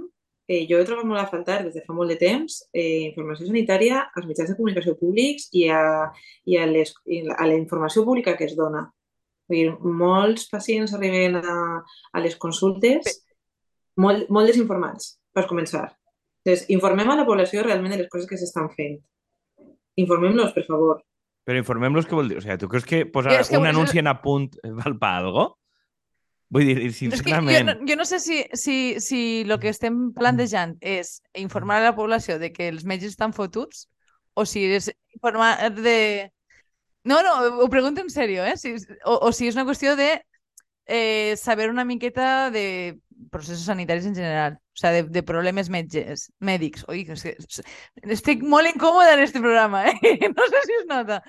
[0.49, 3.45] eh, jo he trobat molt a faltar des de fa molt de temps eh, informació
[3.47, 6.09] sanitària als mitjans de comunicació públics i a,
[6.49, 6.95] i a, les,
[7.37, 8.87] a la informació pública que es dona.
[9.49, 11.59] Vull dir, molts pacients arriben a,
[12.13, 13.21] a les consultes
[14.01, 15.85] molt, molt desinformats, per començar.
[16.41, 18.97] Entonces, informem a la població realment de les coses que s'estan fent.
[20.01, 21.03] Informem-los, per favor.
[21.45, 22.39] Però informem-los què vol dir?
[22.39, 25.49] O sigui, tu creus que posar que un anunci en apunt val per alguna
[26.49, 27.53] Vull dir, sincerament...
[27.53, 31.89] jo, no, jo no sé si, si, si el que estem plantejant és informar a
[31.91, 33.85] la població de que els metges estan fotuts
[34.33, 36.31] o si és informar de...
[37.05, 38.57] No, no, ho pregunto en sèrio, eh?
[38.57, 38.73] Si,
[39.05, 40.09] o, o si és una qüestió de
[40.89, 42.97] eh, saber una miqueta de
[43.29, 46.85] processos sanitaris en general, o sigui, de, de problemes metges, mèdics.
[46.89, 47.35] Ui, és que
[48.15, 50.17] estic molt incòmoda en este programa, eh?
[50.33, 51.21] No sé si es nota,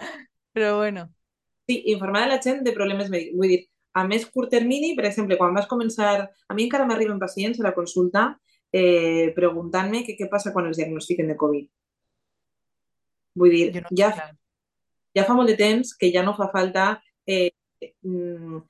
[0.57, 1.11] però bueno.
[1.69, 3.37] Sí, informar a la gent de problemes mèdics.
[3.37, 3.61] Vull dir,
[3.93, 6.29] a més curt termini, per exemple, quan vas començar...
[6.49, 8.29] A mi encara m'arriben pacients a la consulta
[8.73, 11.67] eh, preguntant-me què passa quan els diagnostiquen de Covid.
[13.41, 14.11] Vull dir, no ja,
[15.17, 16.93] ja fa molt de temps que ja no fa falta...
[17.27, 17.51] Eh,
[18.07, 18.61] mm,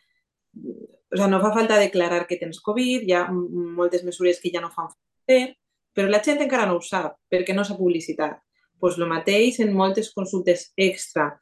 [1.10, 4.62] o sigui, no fa falta declarar que tens Covid, hi ha moltes mesures que ja
[4.62, 4.88] no fan
[5.26, 5.56] fer,
[5.94, 8.38] però la gent encara no ho sap perquè no s'ha publicitat.
[8.80, 11.32] Pues lo mateix en moltes consultes extra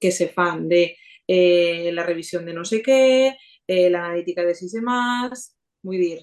[0.00, 0.96] que se fan de
[1.28, 6.18] eh, la revisión de no sé qué, eh, la analítica de sistemas, vull dir,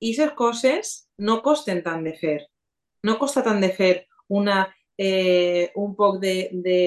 [0.00, 2.38] i aquestes coses no costen tant de fer.
[3.02, 6.80] No costa tant de fer una, eh, un poc de, de...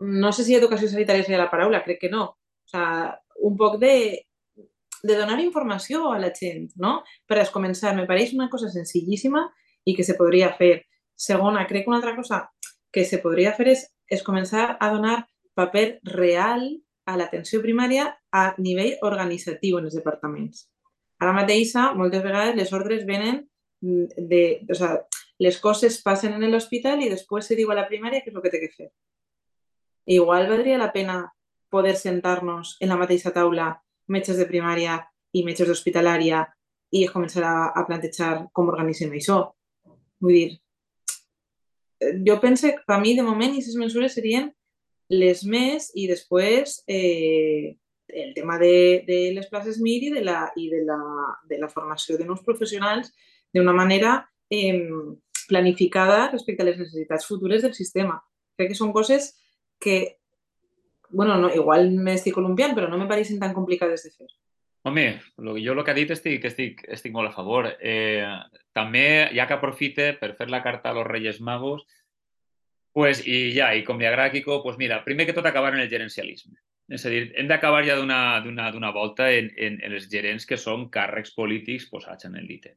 [0.00, 2.24] No sé si educació sanitària seria la paraula, crec que no.
[2.32, 4.24] O sea, un poc de,
[5.02, 7.02] de donar informació a la gent, no?
[7.28, 9.44] Per a començar, me pareix una cosa senzillíssima
[9.84, 10.86] i que se podria fer.
[11.14, 12.46] Segona, crec que una altra cosa
[12.92, 15.22] que se podria fer és és començar a donar
[15.58, 16.66] paper real
[17.08, 20.66] a l'atenció primària a nivell organitzatiu en els departaments.
[21.22, 23.44] Ara mateix, moltes vegades, les ordres venen
[23.82, 24.42] de...
[24.70, 25.00] O sea,
[25.42, 28.42] les coses passen en l'hospital i després se diu a la primària què és el
[28.44, 28.90] que té que fer.
[30.06, 31.16] Igual valdria la pena
[31.72, 33.72] poder sentar-nos en la mateixa taula
[34.12, 35.00] metges de primària
[35.32, 36.44] i metges d'hospitalària
[36.92, 39.40] i començar a, a plantejar com organitzem això.
[40.22, 40.48] Vull dir,
[42.26, 44.50] jo penso que per mi, de moment, aquestes mesures serien
[45.12, 47.76] les més i després eh,
[48.12, 51.00] el tema de, de les places MIR i de la, i de la,
[51.48, 53.12] de la formació de nous professionals
[53.52, 54.18] d'una manera
[54.50, 54.88] eh,
[55.48, 58.20] planificada respecte a les necessitats futures del sistema.
[58.56, 59.32] Crec que són coses
[59.80, 60.18] que,
[61.10, 64.28] bueno, no, igual m'estic columpiant, però no me pareixen tan complicades de fer.
[64.84, 67.68] Home, jo el que ha dit estic, estic, estic molt a favor.
[67.78, 68.26] Eh,
[68.74, 71.84] també, ja que aprofite per fer la carta a los Reyes Magos,
[72.92, 75.72] pues, i ja, i com li agrada a Kiko, pues mira, primer que tot acabar
[75.74, 76.58] en el gerencialisme.
[76.92, 80.88] És a dir, hem d'acabar ja d'una volta en, en, en els gerents que són
[80.92, 82.76] càrrecs polítics posats en el ditet,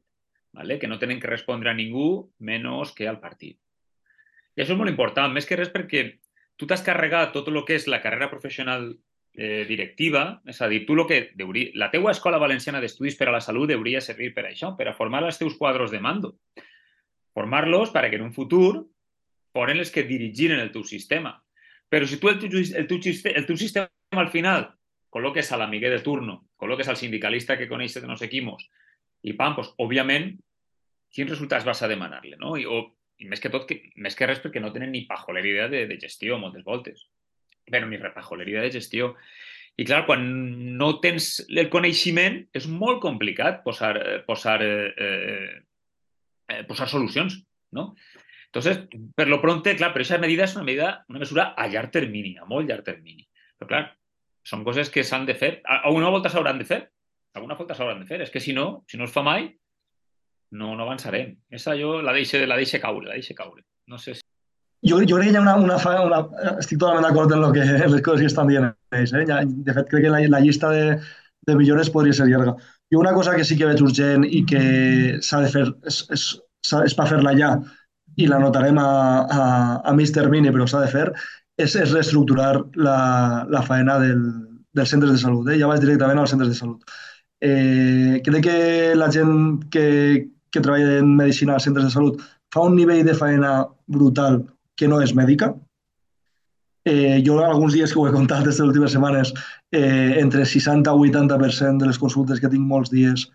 [0.56, 0.78] ¿vale?
[0.78, 3.58] que no tenen que respondre a ningú menys que al partit.
[4.56, 6.06] I això és molt important, més que res perquè
[6.56, 8.94] tu t'has carregat tot el que és la carrera professional
[9.36, 13.28] eh, directiva, és a dir, tu lo que deuria, la teua escola valenciana d'estudis per
[13.28, 15.58] a la salut hauria servir per això, per a formar els teus
[15.90, 16.38] de mando.
[17.36, 18.86] Formar-los perquè en un futur
[19.52, 21.42] foren els que dirigiren el teu sistema.
[21.88, 22.98] Però si tu el teu, el teu,
[23.34, 24.72] el teu sistema al final
[25.10, 28.68] col·loques a l'amiguer de turno, col·loques al sindicalista que coneixes de no sé quimos,
[29.22, 30.34] i pam, doncs, òbviament,
[31.12, 32.56] quins resultats vas a demanar-li, no?
[32.56, 35.48] I, o, i més que tot, que, més que res perquè no tenen ni pajolera
[35.48, 37.06] idea de, de gestió moltes voltes
[37.70, 39.14] però ni repajoleria de gestió.
[39.76, 40.22] I clar, quan
[40.78, 45.62] no tens el coneixement és molt complicat posar, eh, posar, eh,
[46.48, 47.42] eh, posar solucions,
[47.76, 47.94] no?
[48.46, 51.92] Entonces, per lo pronto, clar, però aquesta medida és una, medida, una mesura a llarg
[51.92, 53.26] termini, a molt llarg termini.
[53.58, 53.82] Però clar,
[54.46, 56.80] són coses que s'han de fer, alguna volta s'hauran de fer,
[57.36, 59.50] alguna volta s'hauran de fer, és que si no, si no es fa mai,
[60.56, 61.34] no, no avançarem.
[61.50, 63.66] Esa jo la deixe, la deixe caure, la deixe caure.
[63.86, 64.25] No sé si...
[64.84, 66.18] Jo, jo crec que hi ha una, una, una,
[66.60, 69.14] estic totalment d'acord en, lo que, en les coses que estan dient ells.
[69.14, 69.24] Eh?
[69.26, 70.98] De fet, crec que la, la llista de,
[71.46, 72.56] de millores podria ser llarga.
[72.90, 74.62] I una cosa que sí que veig urgent i que
[75.22, 76.26] s'ha de fer, és, és,
[76.84, 77.56] és per fer-la ja,
[78.16, 78.90] i la notarem a,
[79.26, 79.48] a,
[79.84, 81.08] a mig termini, però s'ha de fer,
[81.58, 82.98] és, és reestructurar la,
[83.50, 84.22] la faena del,
[84.76, 85.50] dels centres de salut.
[85.50, 85.58] Eh?
[85.60, 86.96] Ja vaig directament als centres de salut.
[87.40, 88.58] Eh, crec que
[88.96, 89.86] la gent que,
[90.50, 92.22] que treballa en medicina als centres de salut
[92.54, 94.44] fa un nivell de faena brutal
[94.76, 95.54] que no és mèdica.
[96.86, 99.32] Eh, jo alguns dies que ho he contat aquestes últimes setmanes,
[99.74, 103.26] eh, entre 60 i 80% de les consultes que tinc molts dies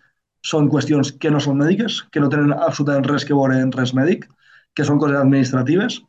[0.42, 3.92] són qüestions que no són mèdiques, que no tenen absolutament res que veure amb res
[3.94, 4.24] mèdic,
[4.74, 6.00] que són coses administratives,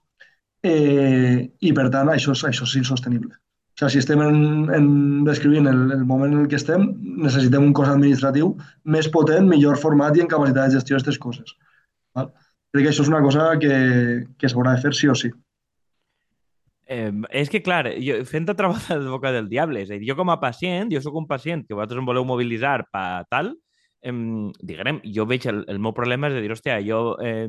[0.64, 3.36] eh, i per tant això és, això és insostenible.
[3.74, 4.40] O sigui, si estem en,
[4.74, 4.88] en
[5.26, 6.86] descrivint el, el moment en el que estem,
[7.26, 8.54] necessitem un cos administratiu
[8.96, 11.56] més potent, millor format i en capacitat de gestió d'aquestes coses.
[12.16, 12.30] Val?
[12.74, 13.74] Crec que això és una cosa que,
[14.42, 15.30] que s'haurà de fer sí o sí.
[16.90, 20.10] Eh, és que, clar, jo, fent altra vegada de boca del diable, és a dir,
[20.10, 23.54] jo com a pacient, jo sóc un pacient que vosaltres em voleu mobilitzar per tal,
[24.02, 24.16] eh,
[24.66, 27.46] diguem, jo veig el, el meu problema és de dir, hòstia, jo eh,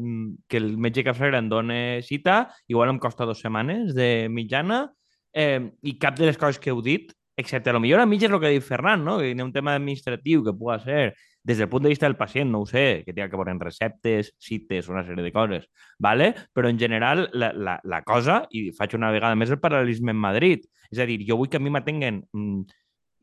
[0.46, 4.84] que el metge capçalera em dona cita, igual em costa dues setmanes de mitjana,
[5.32, 8.30] eh, i cap de les coses que heu dit, excepte a lo millor a mitges
[8.30, 9.18] el que ha dit Ferran, no?
[9.18, 11.14] que hi ha un tema administratiu que pugui ser
[11.44, 14.32] des del punt de vista del pacient, no ho sé, que té que veure receptes,
[14.40, 15.68] cites, una sèrie de coses,
[15.98, 16.32] ¿vale?
[16.52, 20.22] però en general la, la, la cosa, i faig una vegada més el paral·lelisme en
[20.24, 22.62] Madrid, és a dir, jo vull que a mi m'atenguen mm,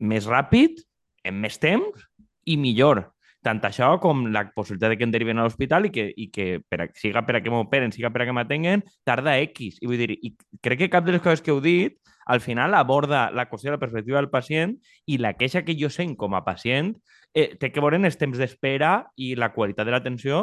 [0.06, 0.84] més ràpid,
[1.26, 2.06] en més temps
[2.46, 3.08] i millor.
[3.42, 6.46] Tant això com la possibilitat de que em deriven a l'hospital i que, i que
[6.70, 9.80] per a, siga per a que m'operen, siga per a que m'atenguen, tarda X.
[9.82, 11.98] I vull dir, i crec que cap de les coses que heu dit
[12.30, 14.76] al final aborda la qüestió de la perspectiva del pacient
[15.10, 16.94] i la queixa que jo sent com a pacient
[17.34, 20.42] eh, té que veure els temps d'espera i la qualitat de l'atenció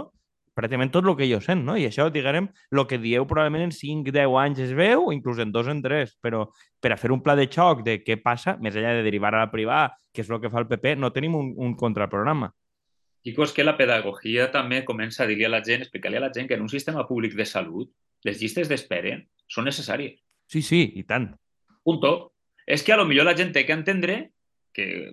[0.60, 1.78] pràcticament tot el que jo sent, no?
[1.80, 5.54] I això, diguem, el que dieu probablement en 5-10 anys es veu, o inclús en
[5.56, 6.45] 2 en 3, però
[6.82, 9.45] per a fer un pla de xoc de què passa, més enllà de derivar a
[9.45, 12.52] la privada, que és el que fa el PP, no tenim un, un contraprograma.
[13.24, 16.47] Chicos, que la pedagogia també comença a dir a la gent, explicar-li a la gent
[16.47, 17.91] que en un sistema públic de salut
[18.24, 19.17] les llistes d'espera
[19.51, 20.15] són necessàries.
[20.49, 21.30] Sí, sí, i tant.
[21.84, 22.34] Punto.
[22.65, 24.17] És que a lo millor la gent té que entendre
[24.74, 25.11] que,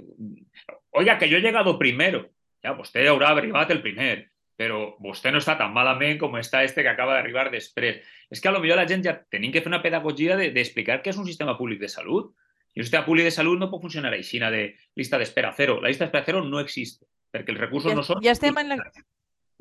[0.90, 2.26] oiga, que yo he llegado primero.
[2.62, 6.82] Ya, vostè haurà arribat el primer, però vostè no està tan malament com està este
[6.82, 8.00] que acaba d'arribar després.
[8.30, 11.04] És que a lo millor la gent ja tenim que fer una pedagogia d'explicar de,
[11.04, 12.32] què és un sistema públic de salut.
[12.76, 15.80] I un sistema públic de salut no pot funcionar així, de llista d'espera cero.
[15.80, 18.22] La llista d'espera cero no existe, perquè els recursos ja, no són...
[18.24, 18.80] Ja estem en la...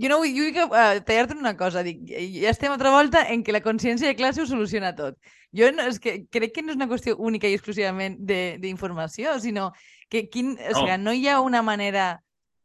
[0.01, 1.84] Jo no vull, jo vull uh, tallar-te una cosa.
[1.86, 5.16] Dic, ja estem altra volta en que la consciència de classe ho soluciona tot.
[5.55, 9.70] Jo no, és que crec que no és una qüestió única i exclusivament d'informació, sinó
[10.11, 12.09] que quin, o sigui, no hi ha una manera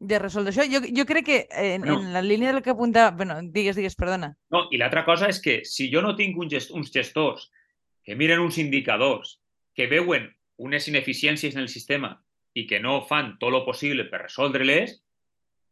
[0.00, 0.66] de resoldre això.
[0.66, 2.00] Jo, jo crec que en, no.
[2.00, 3.10] en la línia del que apunta...
[3.12, 4.32] Bueno, digues, digues, perdona.
[4.50, 7.50] No, i l'altra cosa és que si jo no tinc un gest, uns gestors
[8.02, 9.36] que miren uns indicadors,
[9.76, 10.26] que veuen
[10.58, 12.16] unes ineficiències en el sistema
[12.54, 14.96] i que no fan tot el possible per resoldre-les,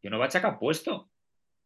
[0.02, 0.98] jo no vaig a cap puesto.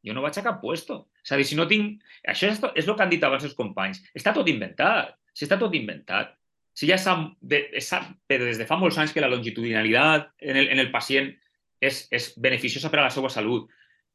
[0.02, 1.06] Jo no vaig a cap puesto.
[1.22, 2.00] És a dir, si no tinc...
[2.28, 4.00] Això és, és el que han dit abans els companys.
[4.18, 5.14] Està tot inventat.
[5.32, 6.34] Si està tot inventat.
[6.74, 10.70] Si ja sap, de, sap des de fa molts anys que la longitudinalitat en el,
[10.72, 11.28] en el pacient
[11.82, 13.68] és, és beneficiosa per a la seva salut.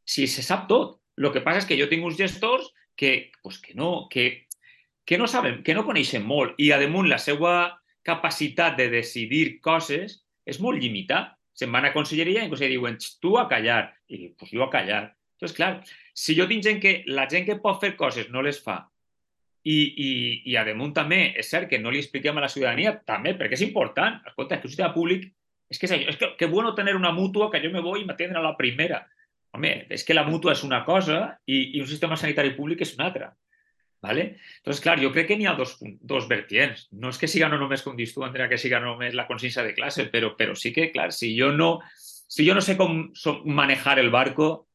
[0.07, 0.97] Si se sap tot.
[1.17, 2.67] El que passa és que jo tinc uns gestors
[2.97, 4.47] que, pues que, no, que,
[5.05, 9.59] que no saben, que no coneixen molt i, a damunt, la seva capacitat de decidir
[9.65, 11.35] coses és molt limitada.
[11.57, 13.81] Se'n van a conselleria i en conselleria diuen tu a callar.
[14.07, 15.07] I dic, pues jo a callar.
[15.37, 15.71] Entonces, clar,
[16.13, 18.83] si jo tinc gent que la gent que pot fer coses no les fa
[19.67, 20.11] i, i,
[20.51, 23.57] i a damunt també és cert que no li expliquem a la ciutadania també, perquè
[23.57, 24.21] és important.
[24.29, 25.27] Escolta, que un sistema públic
[25.67, 28.07] és que és, és que, que bueno tener una mutua que jo me voy i
[28.07, 29.03] m'atendre a la primera.
[29.55, 32.95] Home, és que la mutua és una cosa i, i un sistema sanitari públic és
[32.95, 33.33] una altra.
[34.07, 34.37] ¿Vale?
[34.57, 36.87] Entonces, clar, jo crec que n'hi ha dos, dos vertients.
[36.95, 39.65] No és que siga no només, com dius tu, Andrea, que siga només la consciència
[39.65, 43.09] de classe, però, però sí que, clar, si jo no, si jo no sé com
[43.45, 44.67] manejar el barco,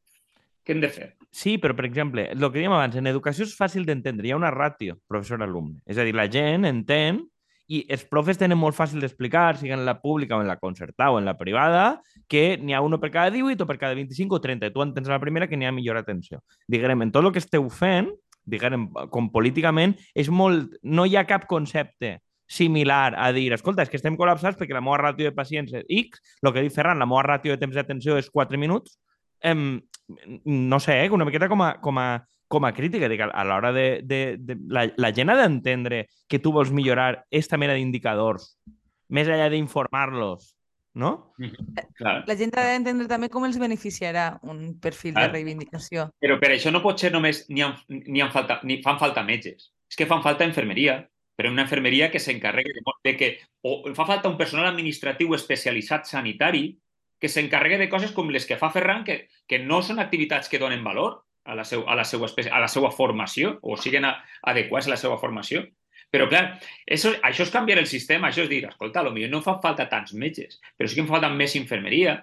[0.63, 1.13] què hem de fer?
[1.33, 4.41] Sí, però, per exemple, el que dèiem abans, en educació és fàcil d'entendre, hi ha
[4.41, 5.81] una ràtio professor-alumne.
[5.89, 7.25] És a dir, la gent entén
[7.73, 11.15] i els profes tenen molt fàcil d'explicar, sigui en la pública o en la concertada
[11.15, 14.37] o en la privada, que n'hi ha uno per cada 18 o per cada 25
[14.37, 14.69] o 30.
[14.69, 16.43] I tu entens a la primera que n'hi ha millor atenció.
[16.69, 18.11] Diguem, en tot el que esteu fent,
[18.45, 20.77] diguem, com políticament, és molt...
[20.83, 22.19] no hi ha cap concepte
[22.53, 25.87] similar a dir, escolta, és que estem col·lapsats perquè la meva ràtio de pacients és
[25.89, 28.99] X, el que diu Ferran, la meva ràtio de temps d'atenció és 4 minuts,
[29.43, 29.81] em,
[30.45, 32.09] no sé, eh, una miqueta com a, com a,
[32.53, 34.59] com a crítica, dic, a l'hora de, de, de...
[34.69, 38.53] La, la gent ha d'entendre que tu vols millorar aquesta mena d'indicadors,
[39.09, 40.53] més enllà d'informar-los,
[40.95, 41.35] no?
[41.99, 42.23] Clar.
[42.29, 45.33] La gent ha d'entendre també com els beneficiarà un perfil de Clar.
[45.33, 46.11] reivindicació.
[46.21, 49.25] Però per això no pot ser només ni, han, ni, han falta, ni fan falta
[49.25, 49.71] metges.
[49.89, 51.01] És que fan falta infermeria,
[51.37, 53.33] però una infermeria que s'encarregui de, de que...
[53.63, 56.73] O fa falta un personal administratiu especialitzat sanitari
[57.23, 60.59] que s'encarregue de coses com les que fa Ferran, que, que no són activitats que
[60.59, 64.17] donen valor a la, seu, a la, seva, a la seva formació o siguen a,
[64.53, 65.63] adequats a la seva formació.
[66.13, 66.43] Però, clar,
[66.85, 70.13] això, això és canviar el sistema, això és dir, escolta, potser no fan falta tants
[70.13, 72.19] metges, però sí que em fa falta més infermeria,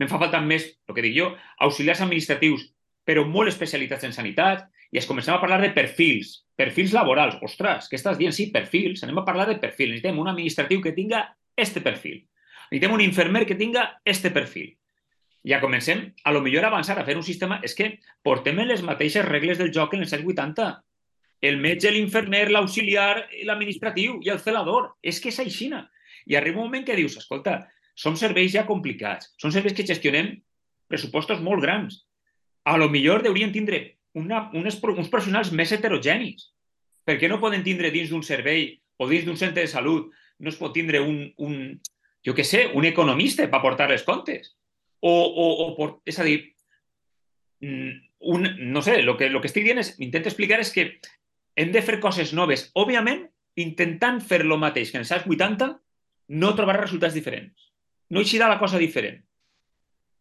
[0.00, 1.28] em fa falta més, el que dic jo,
[1.66, 2.70] auxiliars administratius,
[3.04, 4.64] però molt especialitzats en sanitat,
[4.94, 7.36] i es comencem a parlar de perfils, perfils laborals.
[7.42, 8.32] Ostres, què estàs dient?
[8.32, 9.90] Sí, perfils, anem a parlar de perfil.
[9.90, 11.24] Necessitem un administratiu que tinga
[11.56, 12.22] este perfil.
[12.70, 14.70] Necessitem un infermer que tinga este perfil.
[15.44, 17.58] Ja comencem, a lo millor, avançar a fer un sistema...
[17.66, 17.90] És que
[18.24, 20.70] portem les mateixes regles del joc en els anys 80.
[21.44, 24.94] El metge, l'infermer, l'auxiliar, l'administratiu i el celador.
[25.02, 25.84] És que és aixina.
[26.24, 27.58] I arriba un moment que dius, escolta,
[27.94, 30.32] som serveis ja complicats, són serveis que gestionem
[30.90, 32.00] pressupostos molt grans.
[32.64, 36.50] A lo millor deurien tindre una, unes, uns professionals més heterogenis.
[37.04, 40.50] Per què no poden tindre dins d'un servei o dins d'un centre de salut no
[40.50, 41.58] es pot tindre un, un
[42.24, 44.54] jo què sé, un economista per portar les comptes?
[45.04, 46.38] O, o, o por, és a dir,
[47.60, 47.92] mm,
[48.32, 50.86] un, no sé, el que, lo que estic dient és, intento explicar és que
[51.56, 52.68] hem de fer coses noves.
[52.74, 53.24] Òbviament,
[53.60, 55.70] intentant fer lo mateix que en els anys 80,
[56.40, 57.70] no trobar resultats diferents.
[58.10, 59.20] No eixirà la cosa diferent.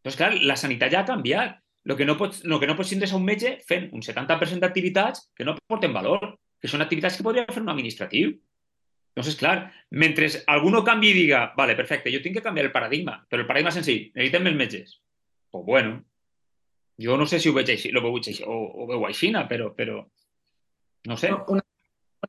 [0.03, 1.59] Doncs clar, la sanitat ja ha canviat.
[1.83, 4.63] El que no pots, lo que no pots tindre és un metge fent un 70%
[4.63, 8.31] d'activitats que no porten valor, que són activitats que podria fer un administratiu.
[9.13, 9.57] Llavors, clar,
[9.91, 13.43] mentre algú no canvi i diga, vale, perfecte, jo tinc que canviar el paradigma, però
[13.43, 14.95] el paradigma és senzill, necessitem més metges.
[15.51, 15.99] Pues bueno,
[17.03, 19.69] jo no sé si ho veig així, lo veu així, o, o veu així, però,
[19.75, 19.99] però
[21.05, 21.31] no sé.
[21.47, 21.63] Una,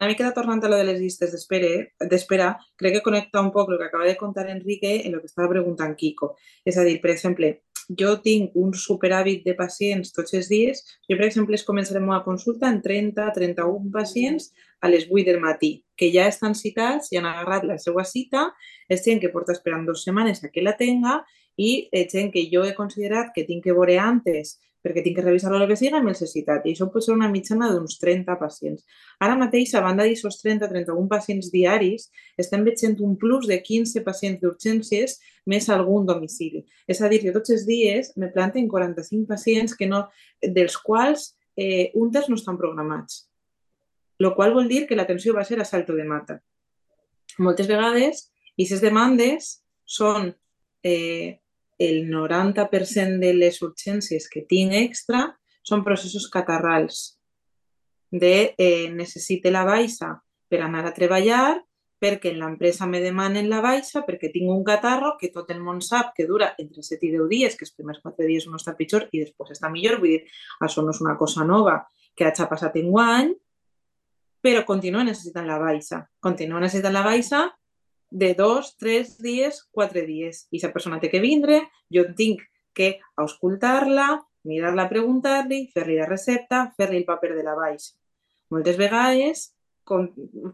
[0.00, 1.68] una miqueta tornant a lo de les llistes d'espera,
[2.10, 2.48] d'espera,
[2.80, 5.52] crec que connecta un poc el que acaba de contar Enrique en el que estava
[5.52, 6.34] preguntant Kiko.
[6.66, 7.52] És a dir, per exemple,
[8.00, 10.82] jo tinc un superàvit de pacients tots els dies.
[11.06, 14.50] Jo, per exemple, es començaré la meva consulta en 30-31 pacients
[14.80, 18.48] a les 8 del matí, que ja estan citats, ja han agarrat la seva cita,
[18.88, 21.20] és gent que porta esperant dues setmanes a que la tenga
[21.56, 25.24] i és gent que jo he considerat que tinc que veure antes perquè tinc que
[25.24, 26.66] revisar-lo que sigui amb citat.
[26.66, 28.84] I això pot ser una mitjana d'uns 30 pacients.
[29.18, 34.40] Ara mateix, a banda d'aquests 30-31 pacients diaris, estem veient un plus de 15 pacients
[34.42, 35.16] d'urgències
[35.46, 36.66] més algun domicili.
[36.86, 40.04] És a dir, que tots els dies me planten 45 pacients que no,
[40.42, 43.24] dels quals eh, un terç no estan programats.
[44.20, 46.42] Lo qual vol dir que l'atenció va ser a salto de mata.
[47.38, 50.28] Moltes vegades, aquestes demandes són
[50.84, 51.40] eh,
[51.88, 55.26] el 90% de les urgències que tinc extra
[55.64, 57.18] són processos catarrals
[58.14, 60.12] de eh, necessite la baixa
[60.48, 61.56] per anar a treballar,
[61.98, 65.80] perquè en l'empresa me demanen la baixa, perquè tinc un catarro que tot el món
[65.82, 68.76] sap que dura entre 7 i 10 dies, que els primers 4 dies no està
[68.76, 69.98] pitjor i després està millor.
[70.02, 70.20] Vull dir,
[70.62, 71.80] això no és una cosa nova
[72.14, 73.32] que hagi passat en guany,
[74.44, 76.04] però continua necessitant la baixa.
[76.20, 77.46] Continua necessitant la baixa
[78.14, 80.44] de dos, tres dies, quatre dies.
[80.52, 82.44] I aquesta persona té que vindre, jo tinc
[82.74, 87.96] que auscultar-la, mirar-la, la recepta, fer-li el paper de la baixa.
[88.54, 89.50] Moltes vegades
[89.82, 90.12] con,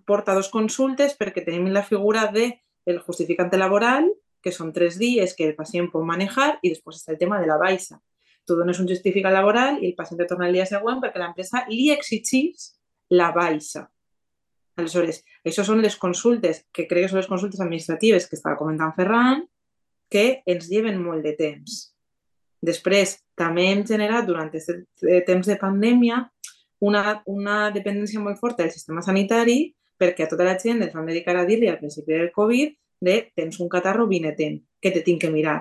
[0.08, 4.08] porta dos consultes perquè tenim la figura de el justificante laboral,
[4.40, 7.46] que són tres dies que el pacient pot manejar, i després està el tema de
[7.46, 8.00] la baixa.
[8.48, 11.90] Tu dones un justificant laboral i el pacient torna el dia següent perquè l'empresa li
[11.92, 12.70] exigís
[13.12, 13.90] la baixa.
[14.80, 18.94] Aleshores, això són les consultes, que crec que són les consultes administratives que estava comentant
[18.96, 19.44] Ferran,
[20.10, 21.80] que ens lleven molt de temps.
[22.60, 24.72] Després, també hem generat durant aquest
[25.28, 26.24] temps de pandèmia
[26.80, 29.70] una, una dependència molt forta del sistema sanitari
[30.00, 33.16] perquè a tota la gent ens van dedicar a dir-li al principi del Covid de
[33.36, 35.58] tens un catarro, vinetent, que te tinc que mirar.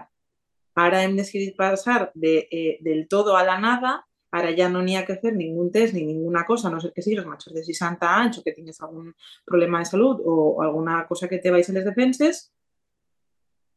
[0.80, 3.98] Ara hem decidit passar de, eh, del todo a la nada
[4.32, 6.92] Ara ja no n'hi ha que fer ningú test ni ninguna cosa, a no ser
[6.94, 9.14] que siguis major de 60 anys o que tinguis algun
[9.46, 12.44] problema de salut o alguna cosa que te baixi les defenses,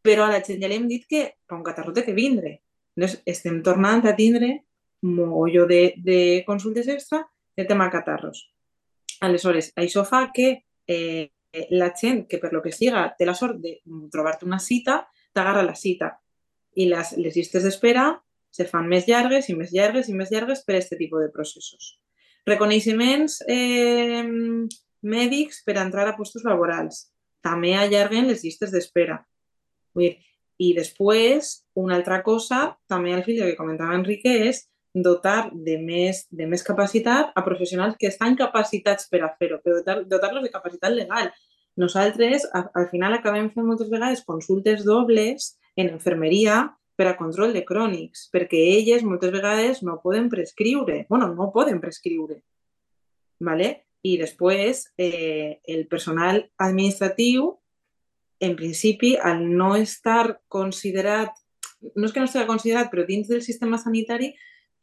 [0.03, 2.59] però a la gent ja li hem dit que per un catarro té que vindre.
[2.99, 4.51] Llavors, estem tornant a tindre
[5.03, 7.23] un mogolló de, de consultes extra
[7.57, 8.51] de tema catarros.
[9.23, 10.51] Aleshores, això fa que
[10.87, 11.31] eh,
[11.71, 13.79] la gent que per lo que siga té la sort de
[14.11, 16.13] trobar-te una cita, t'agarra la cita.
[16.75, 18.11] I les, les llistes d'espera
[18.53, 21.31] se fan més llargues i més llargues i més llargues per a aquest tipus de
[21.33, 21.95] processos.
[22.49, 24.23] Reconeixements eh,
[25.03, 27.07] mèdics per entrar a postos laborals.
[27.43, 29.23] També allarguen les llistes d'espera.
[29.99, 36.27] I després, una altra cosa, també al fill que comentava Enrique, és dotar de més,
[36.31, 40.53] de més capacitat a professionals que estan capacitats per a fer-ho, però dotar-los dotar de
[40.53, 41.33] capacitat legal.
[41.81, 46.67] Nosaltres, al final, acabem fent moltes vegades consultes dobles en infermeria
[47.03, 51.81] per a control de crònics, perquè elles moltes vegades no poden prescriure, bueno, no poden
[51.83, 52.45] prescriure.
[53.43, 53.87] ¿vale?
[54.03, 57.59] I després, eh, el personal administratiu,
[58.41, 61.35] en principi, al no estar considerat,
[61.95, 64.33] no és que no estigui considerat, però dins del sistema sanitari,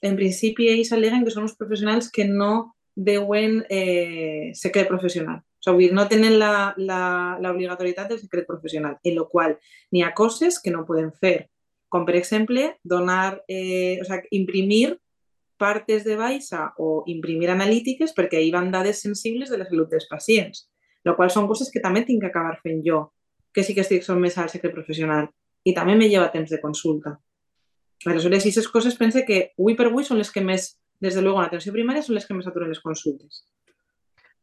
[0.01, 5.39] en principi ells al·leguen que són uns professionals que no deuen eh, secret professional.
[5.59, 9.57] O sigui, no tenen l'obligatorietat del secret professional, en la qual
[9.91, 11.49] n'hi ha coses que no poden fer
[11.89, 14.97] com per exemple donar, eh, o sea, imprimir
[15.59, 20.07] partes de baixa o imprimir analítiques perquè hi van dades sensibles de la salut dels
[20.07, 20.69] pacients,
[21.03, 23.09] el qual són coses que també tinc que acabar fent jo,
[23.53, 25.27] que sí que estic més al secret professional
[25.65, 27.17] i també me lleva temps de consulta.
[28.05, 31.73] Aleshores, aquestes coses pense que avui per avui són les que més, des de l'atenció
[31.75, 33.43] primària són les que més aturen les consultes.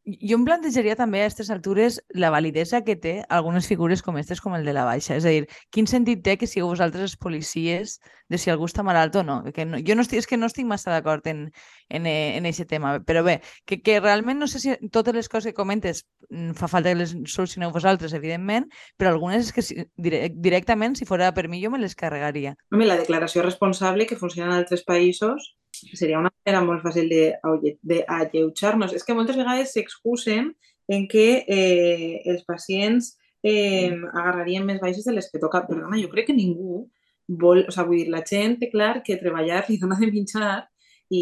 [0.06, 4.38] Jo em plantejaria també a aquestes altures la validesa que té algunes figures com aquestes
[4.40, 5.16] com el de la baixa.
[5.18, 7.96] És a dir, quin sentit té que sigueu vosaltres els policies
[8.30, 9.40] de si algú està malalt o no?
[9.50, 11.48] Que no jo no estic, és que no estic massa d'acord en,
[11.90, 13.00] en, en aquest tema.
[13.02, 16.70] Però bé, que, que realment no sé si totes les coses que comentes mm, fa
[16.70, 21.48] falta que les solucioneu vosaltres, evidentment, però algunes és que si, directament, si fora per
[21.50, 22.54] mi, jo me les carregaria.
[22.70, 25.56] Home, la declaració responsable que funciona en altres països
[25.98, 28.94] seria una manera molt fàcil d'alleujar-nos.
[28.96, 30.52] És que moltes vegades s'excusen
[30.88, 35.64] en que eh, els pacients eh, agarrarien més baixes de les que toca.
[35.68, 36.86] Perdona, jo crec que ningú
[37.28, 37.64] vol...
[37.66, 40.64] O sigui, vull dir, la gent té clar que treballar li dona de menjar
[41.08, 41.20] i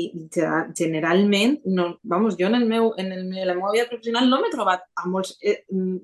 [0.79, 4.39] generalment, no, vamos, jo en, el meu, en, el, en la meva vida professional no
[4.41, 5.59] m'he trobat a molts eh,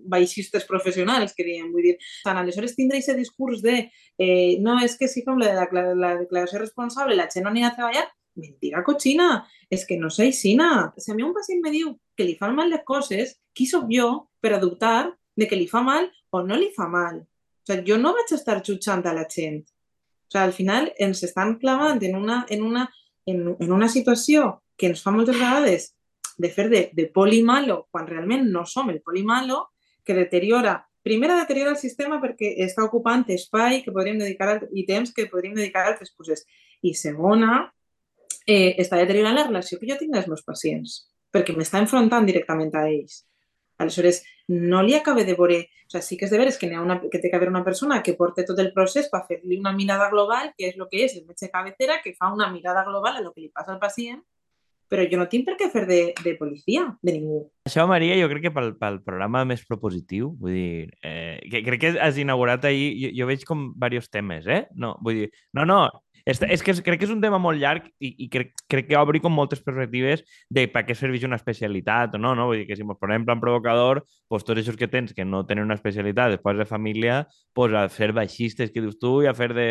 [0.04, 1.94] baixistes professionals, que diem, vull dir,
[2.26, 6.12] tant aleshores tindre aquest discurs de eh, no, és que si fem la, la, la
[6.20, 8.04] declaració responsable la gent no anirà a treballar,
[8.40, 10.92] mentira cochina, és que no sé aixina.
[10.98, 13.86] Si a mi un pacient me diu que li fan mal les coses, qui sóc
[13.92, 17.20] jo per a de que li fa mal o no li fa mal?
[17.20, 19.62] O sigui, jo no vaig estar jutjant a la gent.
[19.62, 22.90] O sigui, al final ens estan clavant en una, en una,
[23.26, 25.94] en, en una situació que ens fa moltes vegades
[26.36, 29.68] de fer de, de poli malo quan realment no som el poli malo,
[30.04, 35.14] que deteriora Primera, deteriora el sistema perquè està ocupant espai que podríem dedicar i temps
[35.16, 36.44] que podríem dedicar a altres coses.
[36.84, 37.70] I segona,
[38.46, 40.96] eh, està deteriorant la relació que jo tinc amb els meus pacients,
[41.32, 43.24] perquè m'està enfrontant directament a ells.
[43.80, 45.60] Aleshores, no li acaba de veure...
[45.90, 47.64] O sigui, sí que és de veres que, ha una, que té que haver una
[47.66, 51.00] persona que porte tot el procés per fer-li una mirada global, que és el que
[51.06, 53.80] és el metge cabecera, que fa una mirada global a lo que li passa al
[53.82, 54.20] pacient,
[54.90, 57.40] però jo no tinc per què fer de, de policia, de ningú.
[57.68, 61.82] Això, Maria, jo crec que pel, pel programa més propositiu, vull dir, eh, que crec
[61.84, 64.64] que has inaugurat ahir, jo, jo veig com diversos temes, eh?
[64.74, 65.28] No, vull dir,
[65.58, 65.84] no, no,
[66.24, 68.98] és, és que crec que és un tema molt llarg i, i crec, crec que
[68.98, 72.48] obri com moltes perspectives de per què serveix una especialitat o no, no?
[72.50, 75.24] Vull dir que si ens posem en plan provocador, pues, tots aquests que tens que
[75.24, 77.20] no tenen una especialitat després de família,
[77.54, 79.68] pues, a fer baixistes que dius tu i a fer de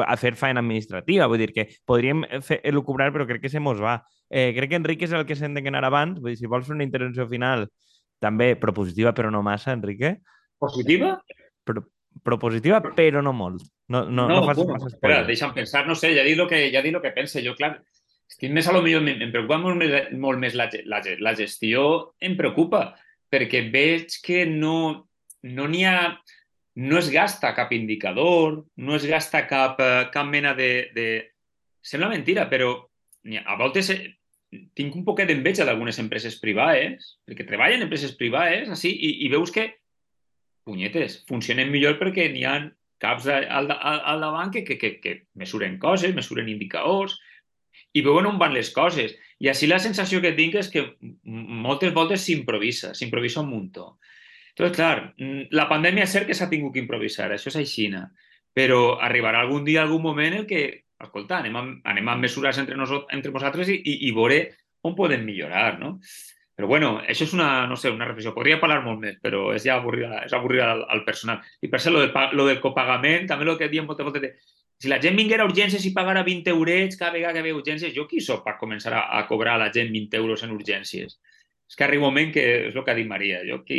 [0.00, 3.82] a fer feina administrativa, vull dir que podríem fer elucubrar, però crec que se mos
[3.82, 3.98] va.
[4.30, 6.74] Eh, crec que Enrique és el que s'hem d'anar abans, vull dir, si vols fer
[6.74, 7.68] una intervenció final
[8.18, 10.16] també propositiva, però no massa, Enrique.
[10.58, 11.18] Positiva?
[11.64, 11.84] Pro
[12.22, 13.64] propositiva, però no molt.
[13.88, 16.48] No, no, no, no facis bueno, massa espera, deixa'm pensar, no sé, ja dic el
[16.48, 17.42] que, ja dic el que pense.
[17.44, 17.74] Jo, clar,
[18.30, 21.34] estic més a lo millor, em, em preocupa molt més, molt més la, la, la
[21.36, 22.86] gestió, em preocupa,
[23.32, 24.76] perquè veig que no
[25.44, 25.98] no n'hi ha
[26.74, 31.06] no es gasta cap indicador, no es gasta cap, eh, cap mena de, de...
[31.84, 32.72] Sembla mentira, però
[33.44, 34.16] a voltes eh,
[34.74, 39.30] tinc un poquet d'enveja d'algunes empreses privades, perquè treballen en empreses privades, així, i, i
[39.30, 39.68] veus que
[40.64, 42.56] punyetes, funcionen millor perquè n'hi ha
[43.04, 47.18] caps al, al, al davant que, que, que, que mesuren coses, mesuren indicadors
[47.94, 49.14] i veuen on van les coses.
[49.42, 50.86] I així la sensació que tinc és que
[51.24, 53.96] moltes voltes s'improvisa, s'improvisa un muntó.
[54.54, 55.14] Entonces, clar,
[55.50, 58.04] la pandèmia és cert que s'ha tingut que improvisar, això és aixina,
[58.54, 60.62] però arribarà algun dia, algun moment en què
[61.02, 64.38] escolta, anem amb, anem amb mesures entre, nosot, entre nosaltres i, i, i veure
[64.86, 65.96] on podem millorar, no?
[66.54, 68.32] Però bueno, això és una, no sé, una reflexió.
[68.34, 71.40] Podria parlar molt més, però és ja avorrida, és avorrida al, al personal.
[71.60, 74.30] I per cert, lo pa- lo del copagament, també el que diem moltes voltes de
[74.78, 77.92] si la gent vinguera a urgències i pagara 20 eurets cada vegada que ve urgències,
[77.94, 81.18] jo qui sóc per començar a, a cobrar a la gent 20 euros en urgències?
[81.70, 83.40] És que arriba un moment que és el que ha dit Maria.
[83.48, 83.78] Jo, qui,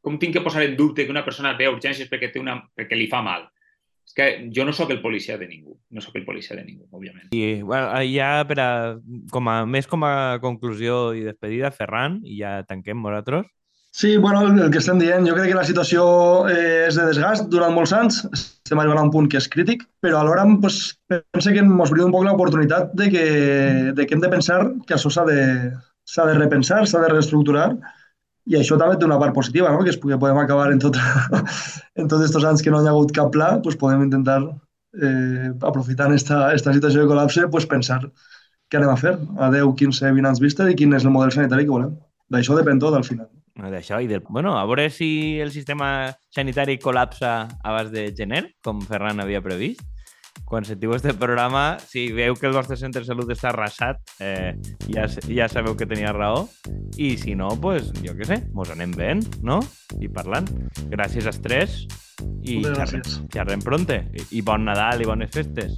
[0.00, 2.58] com tinc que posar en dubte que una persona ve a urgències perquè, té una,
[2.76, 3.48] perquè li fa mal?
[4.08, 5.76] És que jo no sóc el policia de ningú.
[5.92, 7.28] No sóc el policia de ningú, òbviament.
[7.36, 8.70] I bueno, ja per a,
[9.34, 13.46] com a, més com a conclusió i despedida, Ferran, i ja tanquem nosaltres.
[13.98, 16.02] Sí, bueno, el, el que estem dient, jo crec que la situació
[16.48, 19.82] eh, és de desgast durant molts anys, estem arribant a un punt que és crític,
[20.04, 23.24] però alhora pues, pense que ens brinda un poc l'oportunitat de, que,
[23.96, 25.40] de que hem de pensar que això s'ha de,
[26.08, 27.72] s'ha de repensar, s'ha de reestructurar,
[28.48, 29.82] i això també té una part positiva, no?
[29.84, 30.96] que és que podem acabar en, tot,
[32.00, 34.40] en tots aquests anys que no hi ha hagut cap pla, pues podem intentar,
[34.96, 38.00] eh, aprofitant esta, esta situació de col·lapse, pues pensar
[38.68, 41.34] què anem a fer a 10, 15, 20 anys vista i quin és el model
[41.34, 41.92] sanitari que volem.
[42.32, 43.28] D'això depèn tot al final.
[43.58, 44.22] D'això i del...
[44.28, 49.82] Bueno, a veure si el sistema sanitari col·lapsa abans de gener, com Ferran havia previst
[50.44, 54.54] quan sentiu este programa, si veu que el vostre centre de salut està arrasat, eh,
[54.88, 56.46] ja, ja sabeu que tenia raó.
[56.96, 59.60] I si no, pues, jo què sé, mos anem ben, no?
[60.00, 60.48] I parlant.
[60.92, 61.84] Gràcies als tres
[62.42, 64.02] i xerrem, xerrem pronte.
[64.12, 65.76] I, I bon Nadal i bones festes.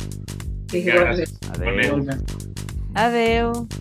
[0.70, 1.34] Sí, gràcies.
[1.54, 2.04] Adéu.
[2.94, 3.54] Adéu.
[3.61, 3.80] Adéu.